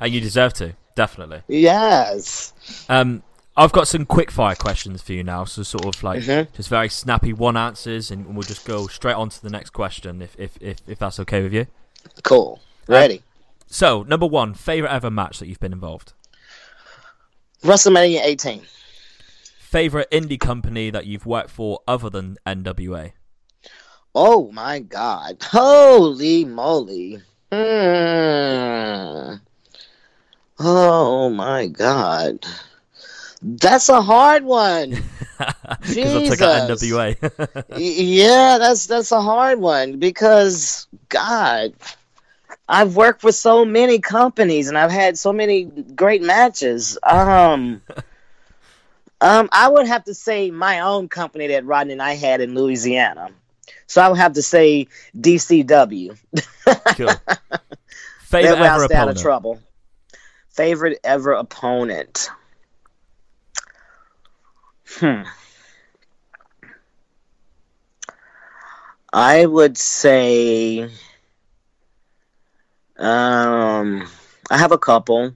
[0.00, 1.42] and you deserve to definitely.
[1.48, 2.52] yes
[2.88, 3.22] Um,
[3.56, 6.52] I've got some quick fire questions for you now, so sort of like Mhm.
[6.54, 10.20] just very snappy one answers, and we'll just go straight on to the next question
[10.22, 11.66] if if if, if that's okay with you.
[12.24, 13.22] cool ready
[13.68, 16.12] So number one, favorite ever match that you've been involved.
[17.64, 18.60] Wrestlemania 18
[19.58, 23.12] Favorite indie company that you've worked for other than NWA.
[24.14, 25.38] Oh my god.
[25.42, 27.20] Holy moly.
[27.50, 29.34] Hmm.
[30.60, 32.46] Oh my god.
[33.42, 35.02] That's a hard one.
[35.80, 36.78] Because I took.
[36.78, 37.74] NWA.
[37.76, 41.74] Yeah, that's that's a hard one because God,
[42.68, 46.98] I've worked with so many companies and I've had so many great matches.
[47.02, 47.82] Um
[49.20, 52.54] um I would have to say my own company that Rodney and I had in
[52.54, 53.30] Louisiana.
[53.86, 54.88] So I would have to say
[55.18, 56.16] DCW.
[56.96, 57.10] cool.
[58.20, 59.18] Favorite ever stay out of opponent.
[59.18, 59.60] trouble.
[60.48, 62.30] Favorite ever opponent.
[64.86, 65.22] Hmm.
[69.12, 70.88] I would say
[72.98, 74.06] um
[74.50, 75.32] I have a couple.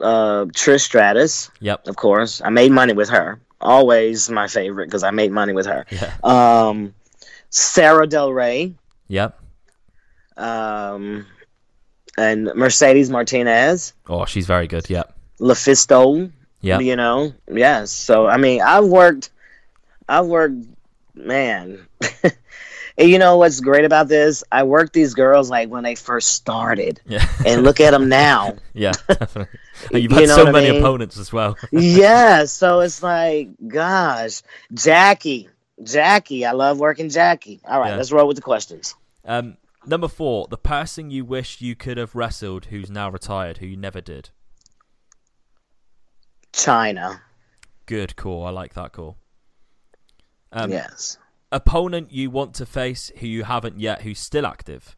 [0.00, 1.88] Uh Trish Stratus, Yep.
[1.88, 2.40] of course.
[2.44, 3.40] I made money with her.
[3.60, 5.84] Always my favorite because I made money with her.
[5.90, 6.14] Yeah.
[6.22, 6.94] Um
[7.50, 8.74] Sara Del Rey.
[9.08, 9.38] Yep.
[10.36, 11.26] Um
[12.16, 13.92] and Mercedes Martinez.
[14.08, 14.88] Oh, she's very good.
[14.90, 15.14] Yep.
[15.40, 16.30] LuFisto.
[16.62, 16.80] Yep.
[16.82, 17.90] You know, yes.
[17.92, 19.30] So I mean, I've worked,
[20.08, 20.64] I've worked,
[21.14, 21.86] man.
[23.00, 24.44] and you know what's great about this?
[24.52, 27.26] I worked these girls like when they first started, Yeah.
[27.44, 28.56] and look at them now.
[28.74, 28.92] Yeah.
[29.08, 29.58] Definitely.
[29.92, 30.80] And you've You know so what I many mean?
[30.80, 31.56] opponents as well.
[31.72, 32.44] yeah.
[32.44, 34.42] So it's like, gosh,
[34.72, 35.48] Jackie,
[35.82, 36.44] Jackie.
[36.46, 37.60] I love working Jackie.
[37.64, 37.96] All right, Yeah.
[37.96, 38.94] let's roll with the questions.
[39.24, 43.66] Um, number four, the person you wish you could have wrestled who's now retired, who
[43.66, 44.30] you never did.
[46.52, 47.20] Chyna.
[47.86, 48.44] Good call.
[48.46, 49.16] I like that call.
[50.52, 51.16] Um, yes.
[51.52, 54.96] Opponent you want to face who you haven't yet, who's still active.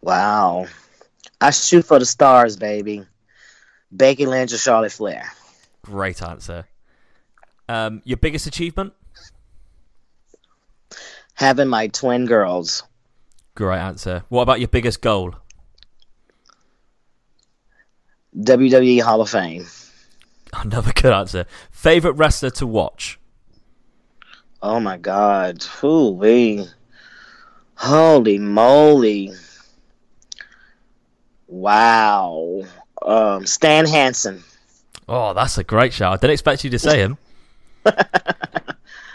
[0.00, 0.66] Wow.
[1.40, 3.04] I shoot for the stars, baby.
[3.92, 5.24] Becky Lynch or Charlotte Flair.
[5.82, 6.66] Great answer.
[7.68, 8.92] Um, your biggest achievement?
[11.34, 12.82] Having my twin girls.
[13.54, 14.24] Great answer.
[14.28, 15.34] What about your biggest goal?
[18.36, 19.66] WWE Hall of Fame.
[20.62, 21.46] Another good answer.
[21.70, 23.18] Favorite wrestler to watch?
[24.62, 25.64] Oh my God.
[25.82, 26.66] Wee.
[27.76, 29.32] Holy moly.
[31.46, 32.62] Wow.
[33.00, 34.42] Um, Stan Hansen.
[35.08, 36.12] Oh, that's a great shout.
[36.12, 37.18] I didn't expect you to say him.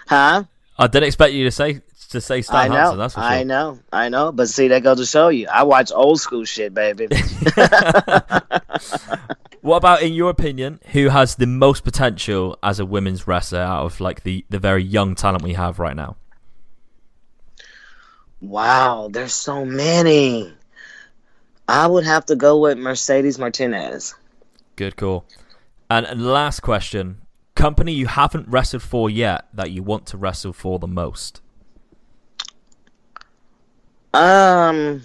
[0.07, 0.43] Huh?
[0.77, 1.81] I didn't expect you to say
[2.11, 2.75] to say Stan I know.
[2.75, 2.97] Hansen.
[2.99, 3.29] That's for sure.
[3.29, 3.79] I know.
[3.91, 4.31] I know.
[4.31, 5.47] But see, that goes to show you.
[5.47, 7.07] I watch old school shit, baby.
[9.65, 13.83] What about, in your opinion, who has the most potential as a women's wrestler out
[13.83, 16.17] of like the, the very young talent we have right now?
[18.41, 19.09] wow.
[19.11, 20.53] There's so many.
[21.67, 24.13] I would have to go with Mercedes Martinez.
[24.75, 25.25] Good call.
[25.89, 27.21] And, and last question:
[27.55, 31.41] company you haven't wrestled for yet that you want to wrestle for the most?
[34.13, 35.01] Um,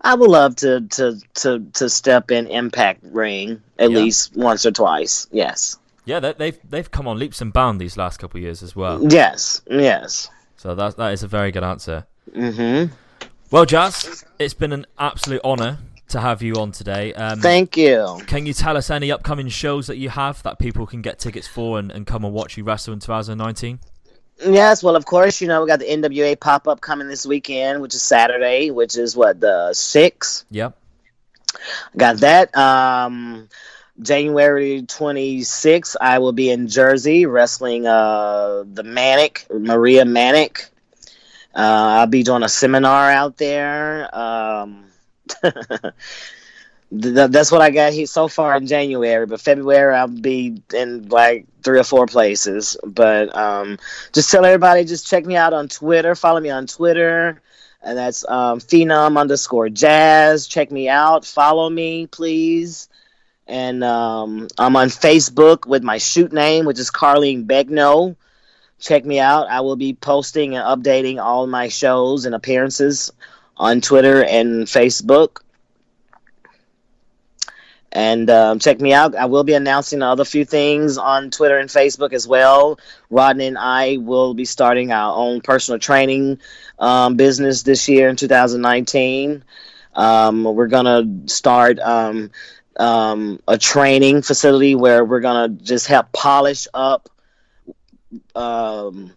[0.00, 3.96] I would love to to to to step in Impact Ring at Yeah.
[3.98, 5.26] least once or twice.
[5.32, 8.62] Yes, Yeah, they, they've they've come on leaps and bounds these last couple of years
[8.62, 9.00] as well.
[9.12, 10.28] yes, yes.
[10.56, 12.06] So that that is a very good answer.
[12.34, 12.92] Mm-hmm.
[13.50, 15.78] Well, Jazz, it's been an absolute honour
[16.08, 17.12] to have you on today.
[17.14, 18.20] Um, Thank you.
[18.26, 21.46] Can you tell us any upcoming shows that you have that people can get tickets
[21.48, 23.78] for and, and come and watch you wrestle in 2019?
[24.38, 27.80] Yes, well, of course, you know, we got the NWA pop up coming this weekend,
[27.80, 30.44] which is Saturday, which is what, the 6th?
[30.50, 30.76] Yep.
[31.96, 32.56] Got that.
[32.56, 33.48] Um,
[34.00, 40.68] January 26th, I will be in Jersey wrestling uh, the Manic, Maria Manic.
[41.54, 44.14] Uh, I'll be doing a seminar out there.
[44.14, 44.84] Um,
[46.90, 49.26] th- that's what I got here so far in January.
[49.26, 52.76] But February, I'll be in like three or four places.
[52.84, 53.78] But um,
[54.12, 56.14] just tell everybody, just check me out on Twitter.
[56.14, 57.40] Follow me on Twitter.
[57.82, 60.46] And that's um, phenom underscore jazz.
[60.46, 61.24] Check me out.
[61.24, 62.88] Follow me, please.
[63.46, 68.16] And um, I'm on Facebook with my shoot name, which is Carlene Begnaud.
[68.80, 69.48] Check me out.
[69.48, 73.12] I will be posting and updating all my shows and appearances
[73.56, 75.38] on Twitter and Facebook.
[77.96, 79.14] And um, check me out.
[79.14, 82.78] I will be announcing other few things on Twitter and Facebook as well.
[83.08, 86.38] Rodney and I will be starting our own personal training
[86.78, 89.42] um, business this year in 2019.
[89.94, 90.84] Um, we're going
[91.26, 92.32] to start um,
[92.76, 97.08] um, a training facility where we're going to just help polish up
[98.34, 99.14] um,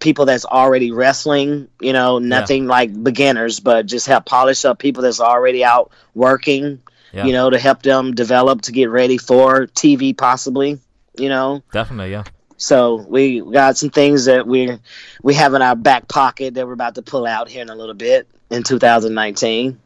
[0.00, 5.04] people that's already wrestling, you know, nothing like beginners, but just help polish up people
[5.04, 6.82] that's already out working,
[7.12, 7.26] Yeah.
[7.26, 10.78] you know, to help them develop to get ready for TV possibly,
[11.18, 11.62] you know.
[11.72, 12.24] Definitely, yeah.
[12.56, 14.78] So we got some things that we
[15.22, 17.74] we have in our back pocket that we're about to pull out here in a
[17.74, 19.80] little bit in 2019.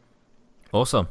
[0.71, 1.07] Awesome.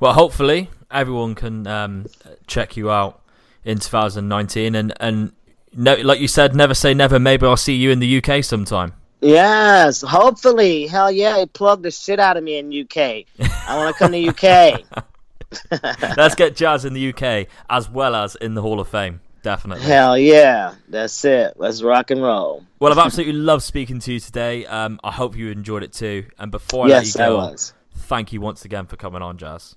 [0.00, 2.06] Well, hopefully everyone can um,
[2.46, 3.20] check you out
[3.64, 5.32] in 2019, and and
[5.72, 7.18] no, like you said, never say never.
[7.18, 8.92] Maybe I'll see you in the UK sometime.
[9.20, 10.86] Yes, hopefully.
[10.86, 13.24] Hell yeah, it plugged the shit out of me in UK.
[13.68, 14.82] I want to come to UK.
[16.16, 19.20] Let's get Jazz in the UK as well as in the Hall of Fame.
[19.42, 19.84] Definitely.
[19.84, 21.54] Hell yeah, that's it.
[21.56, 22.64] Let's rock and roll.
[22.80, 24.66] Well, I've absolutely loved speaking to you today.
[24.66, 26.26] Um, I hope you enjoyed it too.
[26.38, 27.72] And before I Yes, let you go, was.
[27.94, 29.76] thank you once again for coming on, Jazz.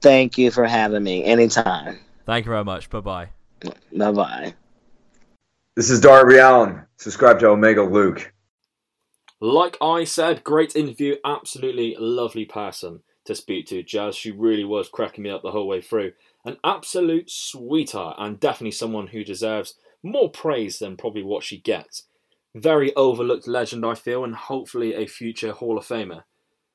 [0.00, 1.24] Thank you for having me.
[1.24, 1.98] Anytime.
[2.26, 2.88] Thank you very much.
[2.90, 3.28] Bye bye.
[3.96, 4.54] Bye bye.
[5.76, 6.82] This is Darby Allin.
[6.96, 8.32] Subscribe to Omega Luke.
[9.40, 11.16] Like I said, great interview.
[11.24, 13.82] Absolutely lovely person to speak to.
[13.82, 16.12] Jazz, she really was cracking me up the whole way through.
[16.44, 22.04] An absolute sweetheart, and definitely someone who deserves more praise than probably what she gets.
[22.54, 26.24] Very overlooked legend, I feel, and hopefully a future Hall of Famer.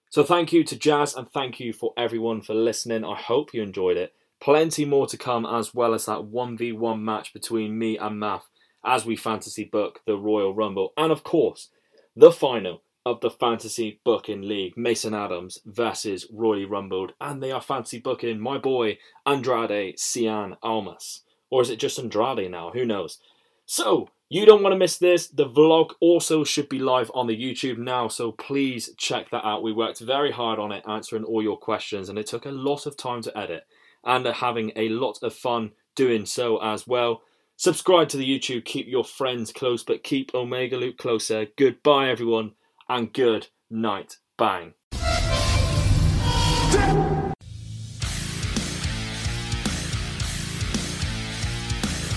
[0.10, 3.04] So thank you to Jazz, and thank you for everyone for listening.
[3.04, 4.14] I hope you enjoyed it.
[4.40, 8.48] Plenty more to come, as well as that 1v1 match between me and Math
[8.86, 10.94] as we fantasy book the Royal Rumble.
[10.96, 11.70] And of course,
[12.16, 17.62] the final of the Fantasy Booking League, Mason Adams versus Roy Rumbled, and they are
[17.62, 21.22] fantasy booking my boy Andrade Cien Almas.
[21.50, 22.72] Or is it just Andrade now?
[22.72, 23.20] Who knows?
[23.66, 25.28] So, you don't want to miss this.
[25.28, 29.64] The vlog also should be live on the YouTube now, so please check that out.
[29.64, 32.86] We worked very hard on it, answering all your questions, and it took a lot
[32.86, 33.66] of time to edit
[34.04, 37.22] and having a lot of fun doing so as well.
[37.56, 41.48] Subscribe to the YouTube, keep your friends close, but keep Omega Luke closer.
[41.58, 42.52] Goodbye, everyone,
[42.90, 44.18] and good night.
[44.38, 44.74] Bang.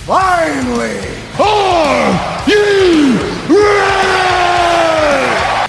[0.06, 0.98] Finally!
[1.38, 3.16] Are you
[3.48, 4.00] ready?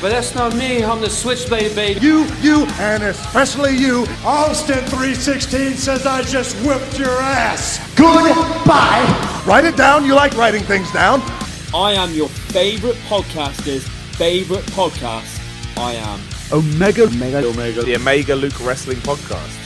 [0.01, 0.83] But that's not me.
[0.83, 1.99] I'm the switchblade baby.
[1.99, 4.07] You, you, and especially you.
[4.25, 7.77] Austin 316 says I just whipped your ass.
[7.95, 9.43] Goodbye.
[9.45, 10.03] Write it down.
[10.05, 11.21] You like writing things down.
[11.73, 13.87] I am your favorite podcaster's
[14.21, 15.39] favorite podcast.
[15.79, 19.60] I am Omega, Omega, Omega, the Omega Luke Wrestling Podcast.